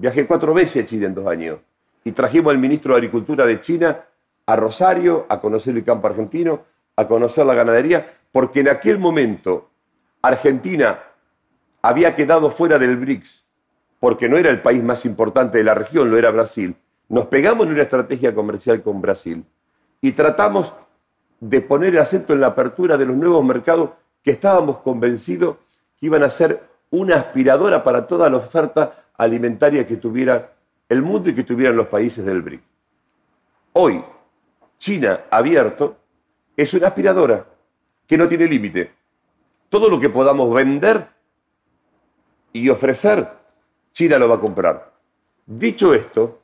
[0.00, 1.58] Viajé cuatro veces a Chile en dos años
[2.04, 4.04] y trajimos al ministro de Agricultura de China
[4.46, 6.62] a Rosario a conocer el campo argentino,
[6.96, 9.68] a conocer la ganadería, porque en aquel momento
[10.22, 11.00] Argentina
[11.82, 13.46] había quedado fuera del BRICS,
[13.98, 16.74] porque no era el país más importante de la región, lo era Brasil.
[17.10, 19.44] Nos pegamos en una estrategia comercial con Brasil
[20.00, 20.72] y tratamos
[21.40, 23.90] de poner el acento en la apertura de los nuevos mercados
[24.22, 25.56] que estábamos convencidos
[25.98, 30.52] que iban a ser una aspiradora para toda la oferta alimentaria que tuviera
[30.88, 32.62] el mundo y que tuvieran los países del BRIC.
[33.72, 34.04] Hoy,
[34.78, 35.96] China abierto
[36.56, 37.44] es una aspiradora
[38.06, 38.92] que no tiene límite.
[39.68, 41.08] Todo lo que podamos vender
[42.52, 43.28] y ofrecer,
[43.92, 44.92] China lo va a comprar.
[45.44, 46.39] Dicho esto,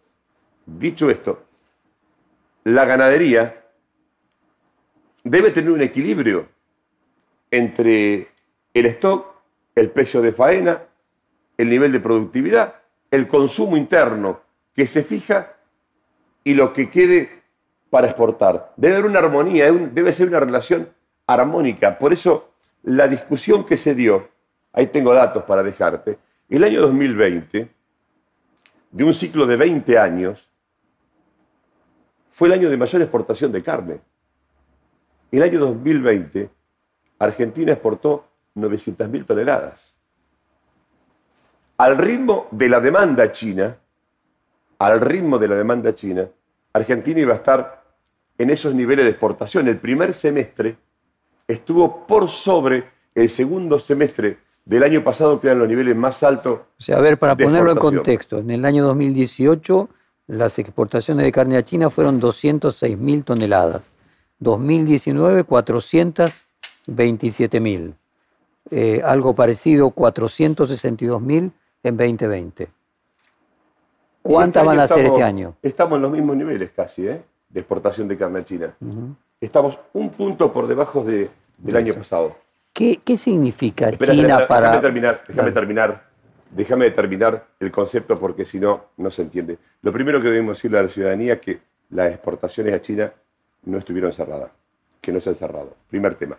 [0.66, 1.44] dicho esto,
[2.64, 3.64] la ganadería
[5.24, 6.48] debe tener un equilibrio
[7.50, 8.28] entre
[8.74, 9.26] el stock,
[9.74, 10.82] el precio de faena,
[11.56, 12.74] el nivel de productividad,
[13.10, 14.40] el consumo interno
[14.74, 15.54] que se fija
[16.44, 17.42] y lo que quede
[17.90, 18.72] para exportar.
[18.76, 20.88] Debe haber una armonía, debe ser una relación
[21.26, 21.98] armónica.
[21.98, 22.50] Por eso
[22.82, 24.28] la discusión que se dio,
[24.72, 27.68] ahí tengo datos para dejarte, el año 2020,
[28.92, 30.48] de un ciclo de 20 años,
[32.37, 33.99] fue el año de mayor exportación de carne.
[35.32, 36.51] El año 2020,
[37.18, 39.97] Argentina exportó 900.000 toneladas
[41.78, 43.76] al ritmo de la demanda china,
[44.78, 46.28] al ritmo de la demanda china,
[46.74, 47.84] Argentina iba a estar
[48.39, 49.68] en esos niveles de exportación.
[49.68, 50.76] El primer semestre
[51.49, 52.84] estuvo por sobre
[53.14, 56.61] el segundo semestre del año pasado, que eran los niveles más altos.
[56.78, 59.89] O sea, a ver, para ponerlo en contexto, en el año 2018
[60.26, 63.82] las exportaciones de carne a China fueron 206 mil toneladas.
[64.38, 67.94] 2019, 427 mil.
[68.70, 71.52] Eh, algo parecido, 462 mil
[71.82, 72.68] en 2020.
[74.22, 75.54] ¿Cuántas este van a ser este año?
[75.62, 77.22] Estamos en los mismos niveles casi, ¿eh?
[77.48, 78.74] de exportación de carne a China.
[79.40, 81.30] Estamos un punto por debajo del
[81.76, 82.36] año pasado.
[82.72, 84.66] ¿Qué, significa China para...?
[84.66, 86.04] Déjame terminar, déjame terminar,
[86.51, 89.59] déjame terminar el concepto porque si no, no se entiende.
[89.82, 93.12] Lo primero que debemos decirle a la ciudadanía es que las exportaciones a China
[93.64, 94.51] no estuvieron cerradas,
[95.01, 95.74] que no se han cerrado.
[95.88, 96.38] Primer tema.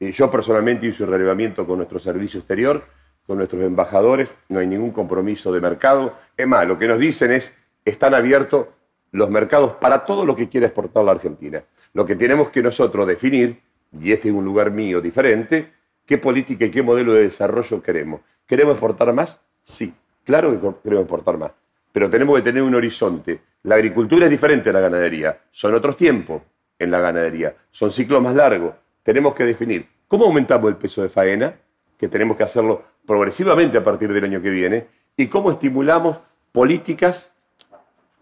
[0.00, 2.84] Eh, yo personalmente hice un relevamiento con nuestro servicio exterior
[3.28, 6.14] con nuestros embajadores, no hay ningún compromiso de mercado.
[6.34, 8.68] Es más, lo que nos dicen es, están abiertos
[9.12, 11.62] los mercados para todo lo que quiera exportar la Argentina.
[11.92, 13.60] Lo que tenemos que nosotros definir,
[14.00, 15.70] y este es un lugar mío diferente,
[16.08, 18.22] qué política y qué modelo de desarrollo queremos.
[18.46, 19.38] ¿Queremos exportar más?
[19.62, 19.92] Sí,
[20.24, 21.52] claro que queremos exportar más,
[21.92, 23.42] pero tenemos que tener un horizonte.
[23.64, 26.40] La agricultura es diferente a la ganadería, son otros tiempos
[26.78, 28.72] en la ganadería, son ciclos más largos.
[29.02, 31.54] Tenemos que definir cómo aumentamos el peso de faena,
[31.98, 36.16] que tenemos que hacerlo progresivamente a partir del año que viene, y cómo estimulamos
[36.52, 37.34] políticas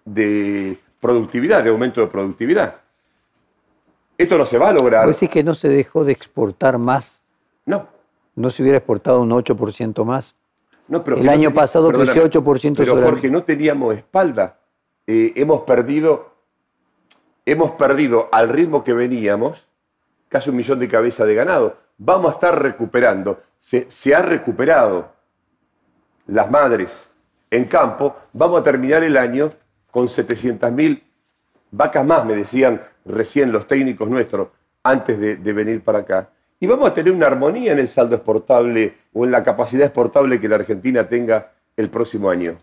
[0.05, 2.81] de productividad, de aumento de productividad.
[4.19, 5.07] Esto no se va a lograr.
[5.07, 7.23] ¿Vos decís que no se dejó de exportar más?
[7.67, 7.89] No.
[8.35, 10.35] ¿No se hubiera exportado un 8% más?
[10.89, 14.59] No, pero el año pasado creció 8% Pero porque no teníamos espalda.
[15.07, 16.33] Eh, hemos perdido,
[17.45, 19.67] hemos perdido al ritmo que veníamos
[20.29, 23.43] casi un millón de cabezas de ganado vamos a estar recuperando.
[23.59, 25.13] Se, ha recuperado
[26.27, 27.11] las madres
[27.51, 29.53] en campo, vamos a terminar el año
[29.91, 31.03] con 700.000
[31.71, 34.49] vacas más, me decían recién los técnicos nuestros
[34.83, 36.31] antes de, venir para acá.
[36.59, 40.41] Y vamos a tener una armonía en el saldo exportable o en la capacidad exportable
[40.41, 42.57] que la Argentina tenga el próximo año.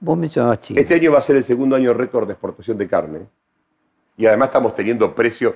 [0.00, 0.80] Vos mencionabas Chile.
[0.80, 3.20] Este año va a ser el segundo año récord de exportación de carne.
[4.16, 5.54] Y además estamos teniendo precios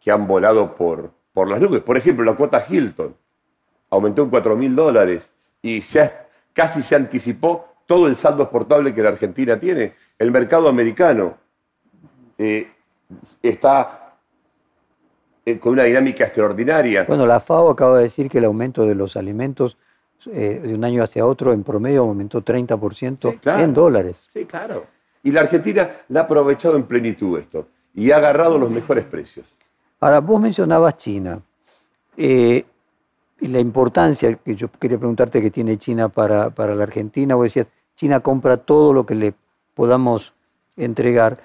[0.00, 1.82] que han volado por, por las nubes.
[1.82, 3.14] Por ejemplo, la cuota Hilton
[3.90, 5.30] aumentó en 4 mil dólares
[5.62, 6.12] y se
[6.52, 9.94] casi se anticipó todo el saldo exportable que la Argentina tiene.
[10.18, 11.38] El mercado americano
[12.36, 12.70] eh,
[13.42, 13.97] está
[15.56, 17.04] con una dinámica extraordinaria.
[17.04, 19.76] Bueno, la FAO acaba de decir que el aumento de los alimentos
[20.26, 23.62] eh, de un año hacia otro en promedio aumentó 30% Sí, claro.
[23.62, 24.28] en dólares.
[24.32, 24.86] Sí, claro.
[25.22, 29.46] Y la Argentina la ha aprovechado en plenitud esto y ha agarrado los mejores precios.
[30.00, 31.40] Ahora, vos mencionabas China
[32.16, 32.64] eh,
[33.40, 37.34] y la importancia que yo quería preguntarte que tiene China para, para la Argentina.
[37.34, 39.34] Vos decías, China compra todo lo que le
[39.74, 40.32] podamos
[40.76, 41.38] entregar.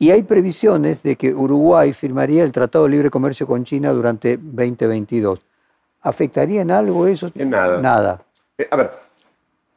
[0.00, 4.38] Y hay previsiones de que Uruguay firmaría el Tratado de Libre Comercio con China durante
[4.38, 5.42] 2022.
[6.00, 7.30] ¿Afectaría en algo eso?
[7.34, 7.82] En nada.
[7.82, 8.22] Nada.
[8.56, 8.92] Eh, a ver,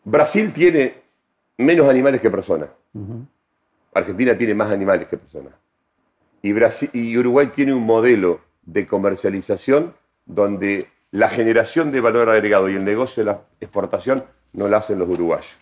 [0.05, 0.95] Brasil tiene
[1.57, 2.69] menos animales que personas.
[3.93, 5.55] Argentina tiene más animales que personas.
[6.41, 9.93] Y, Brasil, y Uruguay tiene un modelo de comercialización
[10.25, 14.99] donde la generación de valor agregado y el negocio de la exportación no la hacen
[14.99, 15.57] los uruguayos.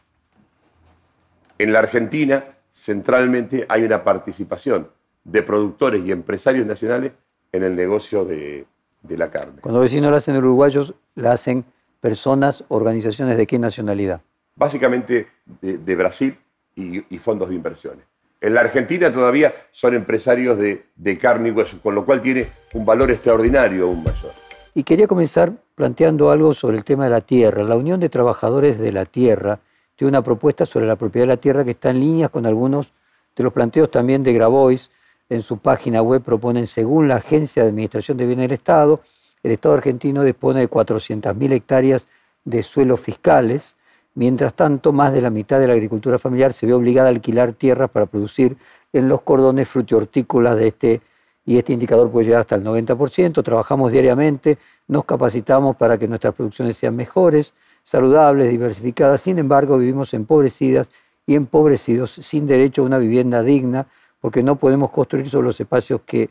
[1.57, 4.89] En la Argentina, centralmente, hay una participación
[5.23, 7.11] de productores y empresarios nacionales
[7.51, 8.65] en el negocio de,
[9.01, 9.61] de la carne.
[9.61, 11.65] Cuando vecinos lo hacen uruguayos, la hacen
[11.99, 14.21] personas, organizaciones de qué nacionalidad.
[14.55, 15.27] básicamente
[15.61, 16.35] de, de Brasil
[16.75, 18.05] y, y fondos de inversiones.
[18.39, 22.47] En la Argentina todavía son empresarios de, de carne y hueso, con lo cual tiene
[22.73, 24.31] un valor extraordinario aún mayor.
[24.73, 27.63] Y quería comenzar planteando algo sobre el tema de la tierra.
[27.63, 29.59] La Unión de Trabajadores de la Tierra
[30.01, 32.91] tiene una propuesta sobre la propiedad de la tierra que está en línea con algunos
[33.35, 34.89] de los planteos también de Grabois.
[35.29, 39.01] En su página web proponen, según la Agencia de Administración de Bienes del Estado,
[39.43, 42.07] el Estado argentino dispone de 400.000 hectáreas
[42.43, 43.75] de suelos fiscales.
[44.15, 47.53] Mientras tanto, más de la mitad de la agricultura familiar se ve obligada a alquilar
[47.53, 48.57] tierras para producir
[48.93, 51.01] en los cordones frutihortícolas de este
[51.45, 53.43] y este indicador puede llegar hasta el 90%.
[53.43, 57.53] Trabajamos diariamente, nos capacitamos para que nuestras producciones sean mejores,
[57.83, 59.21] saludables, diversificadas.
[59.21, 60.91] Sin embargo, vivimos empobrecidas
[61.25, 63.87] y empobrecidos sin derecho a una vivienda digna
[64.19, 66.29] porque no podemos construir sobre los espacios que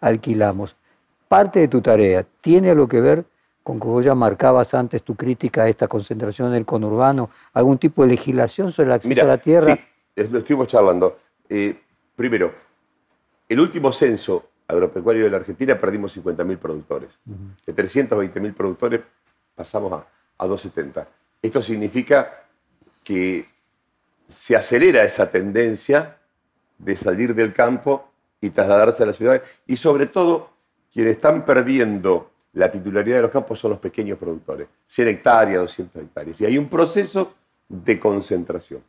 [0.00, 0.76] alquilamos.
[1.28, 3.24] Parte de tu tarea tiene algo que ver
[3.62, 7.76] con que vos ya marcabas antes tu crítica a esta concentración en el conurbano, algún
[7.76, 9.78] tipo de legislación sobre el acceso a la tierra.
[10.16, 11.18] sí, lo estuvimos charlando.
[11.48, 11.78] Eh,
[12.16, 12.52] primero,
[13.48, 17.10] el último censo agropecuario de la Argentina perdimos 50.000 productores.
[17.66, 19.00] De 320.000 productores
[19.54, 20.06] pasamos a,
[20.38, 21.08] a 270.
[21.42, 22.44] Esto significa
[23.04, 23.48] que
[24.28, 26.16] se acelera esa tendencia
[26.78, 28.08] de salir del campo
[28.40, 29.42] y trasladarse a la ciudad.
[29.66, 30.50] Y sobre todo,
[30.92, 34.68] quienes están perdiendo la titularidad de los campos son los pequeños productores.
[34.86, 36.40] 100 hectáreas, 200 hectáreas.
[36.40, 37.34] Y hay un proceso
[37.68, 38.82] de concentración.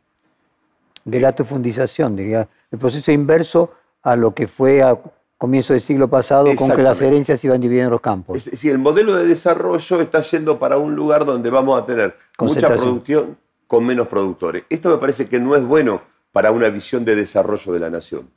[1.02, 3.72] de latifundización, diría, el proceso inverso
[4.02, 4.98] a lo que fue a
[5.40, 8.36] comienzo del siglo pasado con que las herencias iban dividiendo los campos.
[8.36, 12.14] Es decir, el modelo de desarrollo está yendo para un lugar donde vamos a tener
[12.38, 14.64] mucha producción con menos productores.
[14.68, 18.28] Esto me parece que no es bueno para una visión de desarrollo de la nación,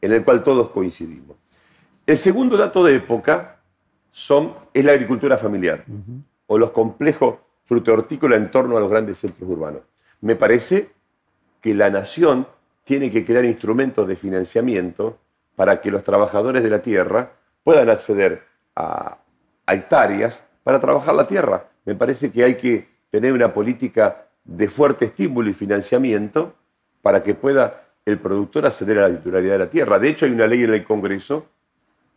[0.00, 1.36] en el cual todos coincidimos.
[2.06, 3.58] El segundo dato de época
[4.12, 5.84] son, es la agricultura familiar
[6.46, 9.80] o los complejos frutohortícolas en torno a los grandes centros urbanos.
[10.20, 10.92] Me parece
[11.60, 12.46] que la nación
[12.84, 15.18] tiene que crear instrumentos de financiamiento
[15.62, 18.42] para que los trabajadores de la tierra puedan acceder
[18.74, 19.18] a,
[19.68, 21.68] hectáreas para trabajar la tierra.
[21.84, 26.56] Me parece que hay que tener una política de fuerte estímulo y financiamiento
[27.00, 30.00] para que pueda el productor acceder a la titularidad de la tierra.
[30.00, 31.46] De hecho, hay una ley en el Congreso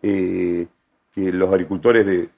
[0.02, 0.66] eh,
[1.14, 2.30] que los agricultores de,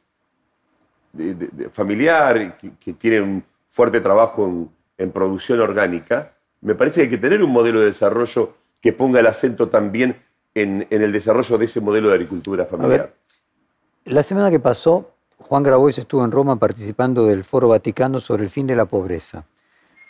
[1.72, 7.42] familiar, que, tienen un fuerte trabajo en producción orgánica, me parece que hay que tener
[7.42, 10.27] un modelo de desarrollo que ponga el acento también
[10.62, 13.14] en, en el desarrollo de ese modelo de agricultura familiar.
[14.06, 18.50] La semana que pasó, Juan Grabois estuvo en Roma participando del Foro Vaticano sobre el
[18.50, 19.46] fin de la pobreza,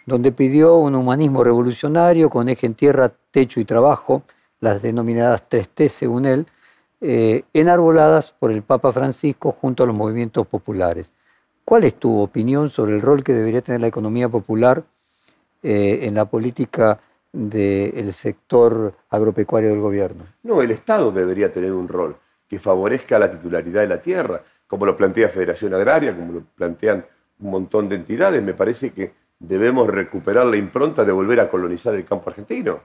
[0.05, 4.23] donde pidió un humanismo revolucionario con eje en tierra, techo y trabajo,
[4.59, 6.47] las denominadas 3T según él,
[7.01, 11.11] eh, enarboladas por el Papa Francisco junto a los movimientos populares.
[11.65, 14.83] ¿Cuál es tu opinión sobre el rol que debería tener la economía popular
[15.61, 16.99] eh, en la política
[17.32, 20.25] del sector agropecuario del gobierno?
[20.43, 22.15] No, el Estado debería tener un rol
[22.47, 27.05] que favorezca la titularidad de la tierra, como lo plantea Federación Agraria, como lo plantean
[27.39, 28.41] un montón de entidades.
[28.41, 32.82] Me parece que debemos recuperar la impronta de volver a colonizar el campo argentino,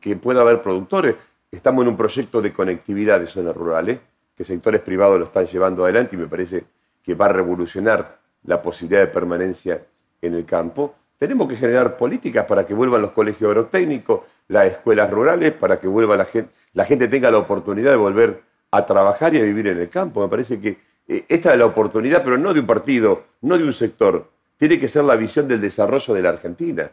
[0.00, 1.16] que pueda haber productores.
[1.50, 3.98] Estamos en un proyecto de conectividad de zonas rurales,
[4.36, 6.64] que sectores privados lo están llevando adelante y me parece
[7.02, 9.82] que va a revolucionar la posibilidad de permanencia
[10.22, 10.94] en el campo.
[11.20, 15.86] Tenemos que generar políticas para que vuelvan los colegios agrotécnicos, las escuelas rurales, para que
[15.86, 19.66] vuelva la gente, la gente tenga la oportunidad de volver a trabajar y a vivir
[19.66, 20.22] en el campo.
[20.22, 23.64] Me parece que eh, esta es la oportunidad, pero no de un partido, no de
[23.64, 24.30] un sector.
[24.56, 26.90] Tiene que ser la visión del desarrollo de la Argentina.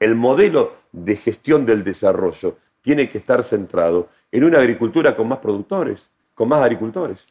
[0.00, 5.40] El modelo de gestión del desarrollo tiene que estar centrado en una agricultura con más
[5.40, 7.26] productores, con más agricultores.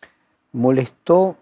[0.52, 1.36] ¿Molestó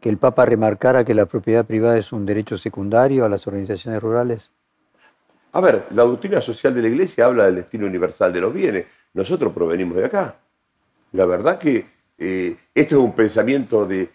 [0.00, 4.02] que el Papa remarcara que la propiedad privada es un derecho secundario a las organizaciones
[4.02, 4.50] rurales?
[5.52, 8.86] A ver, la doctrina social de la Iglesia habla del destino universal de los bienes.
[9.14, 10.36] Nosotros provenimos de acá.
[11.12, 11.86] La verdad que
[12.18, 14.10] eh, esto es un pensamiento de,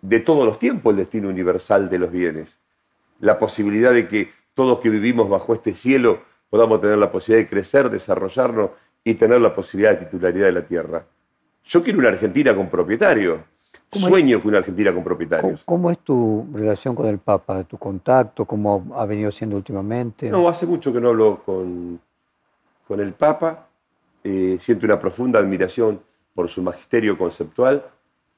[0.00, 2.58] de todos los tiempos, el destino universal de los bienes.
[3.20, 7.50] La posibilidad de que todos que vivimos bajo este cielo podamos tener la posibilidad de
[7.50, 8.70] crecer, desarrollarnos
[9.04, 11.04] y tener la posibilidad de titularidad de la tierra.
[11.64, 13.40] Yo quiero una Argentina con propietarios.
[13.92, 15.62] Sueño con una Argentina con propietarios.
[15.64, 17.64] ¿Cómo, es tu relación con el Papa?
[17.64, 18.44] ¿Tu contacto?
[18.44, 20.30] ¿Cómo ha venido siendo últimamente?
[20.30, 22.00] No, hace mucho que no hablo con,
[22.86, 23.68] con el Papa.
[24.24, 26.00] Eh, siento una profunda admiración
[26.34, 27.84] por su magisterio conceptual.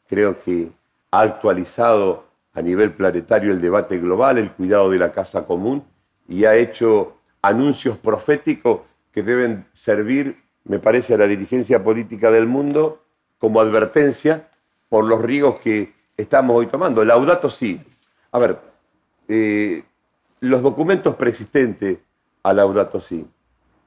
[0.06, 0.70] Creo que
[1.10, 5.82] ha actualizado a nivel planetario el debate global, el cuidado de la casa común
[6.28, 8.80] y ha hecho anuncios proféticos
[9.12, 13.02] que deben servir, me parece, a la dirigencia política del mundo
[13.38, 14.48] como advertencia
[14.88, 17.04] por los riesgos que estamos hoy tomando.
[17.04, 17.80] Laudato sí.
[18.32, 18.58] A ver,
[19.28, 19.82] eh,
[20.40, 21.98] los documentos preexistentes
[22.42, 23.26] a Laudato sí,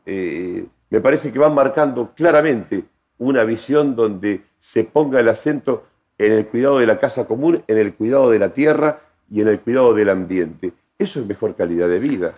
[0.05, 2.83] eh, me parece que van marcando claramente
[3.17, 5.85] una visión donde se ponga el acento
[6.17, 9.47] en el cuidado de la casa común, en el cuidado de la tierra y en
[9.47, 10.73] el cuidado del ambiente.
[10.97, 12.33] Eso es mejor calidad de vida.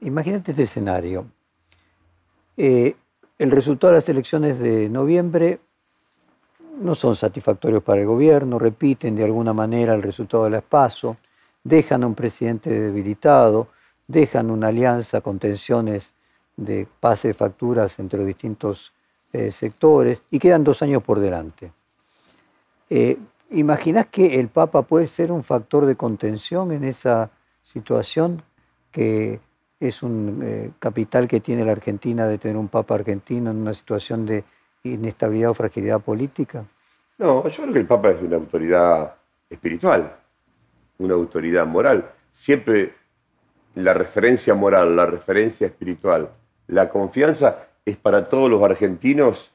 [0.00, 1.26] imagínate este escenario.
[2.56, 2.96] Eh,
[3.38, 5.60] el resultado de las elecciones de noviembre
[6.78, 11.16] no son satisfactorios para el gobierno, repiten de alguna manera el resultado del espacio,
[11.64, 13.68] dejan a un presidente debilitado,
[14.06, 16.14] dejan una alianza con tensiones
[16.56, 18.92] de pase de facturas entre los distintos
[19.32, 21.72] eh, sectores y quedan dos años por delante.
[22.88, 23.18] Eh,
[23.50, 27.30] ¿Imaginas que el Papa puede ser un factor de contención en esa
[27.62, 28.42] situación
[28.90, 29.40] que
[29.78, 33.74] es un eh, capital que tiene la Argentina de tener un Papa argentino en una
[33.74, 34.44] situación de
[34.94, 36.64] inestabilidad o fragilidad política?
[37.18, 39.14] No, yo creo que el Papa es una autoridad
[39.48, 40.12] espiritual,
[40.98, 42.10] una autoridad moral.
[42.30, 42.92] Siempre
[43.74, 46.30] la referencia moral, la referencia espiritual,
[46.68, 49.52] la confianza es para todos los argentinos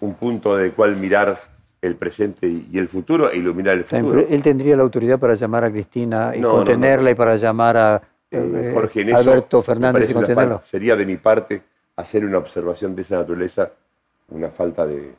[0.00, 1.38] un punto de cual mirar
[1.82, 4.26] el presente y el futuro e iluminar el futuro.
[4.28, 8.74] Él tendría la autoridad para llamar a Cristina y contenerla y para llamar a eh,
[8.94, 10.60] eh, Alberto Fernández y contenerlo.
[10.62, 11.62] Sería de mi parte
[11.96, 13.70] hacer una observación de esa naturaleza
[14.28, 15.14] una falta de,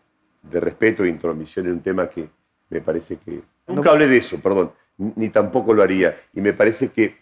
[0.52, 2.28] respeto e intromisión en un tema que
[2.70, 3.42] me parece que...
[3.68, 6.16] Nunca hablé de eso, perdón, ni tampoco lo haría.
[6.34, 7.16] Y me parece que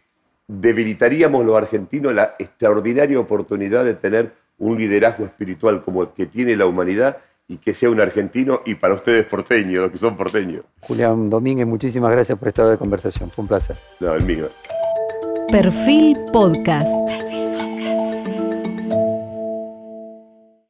[0.47, 6.55] debilitaríamos los argentinos la extraordinaria oportunidad de tener un liderazgo espiritual como el que tiene
[6.55, 7.17] la humanidad
[7.47, 10.63] y que sea un argentino y para ustedes porteño, los que son porteños.
[10.81, 13.29] Julián Domínguez, muchísimas gracias por esta de conversación.
[13.29, 13.75] Fue un placer.
[13.99, 14.45] No, el mío.
[15.51, 17.44] Perfil Podcast.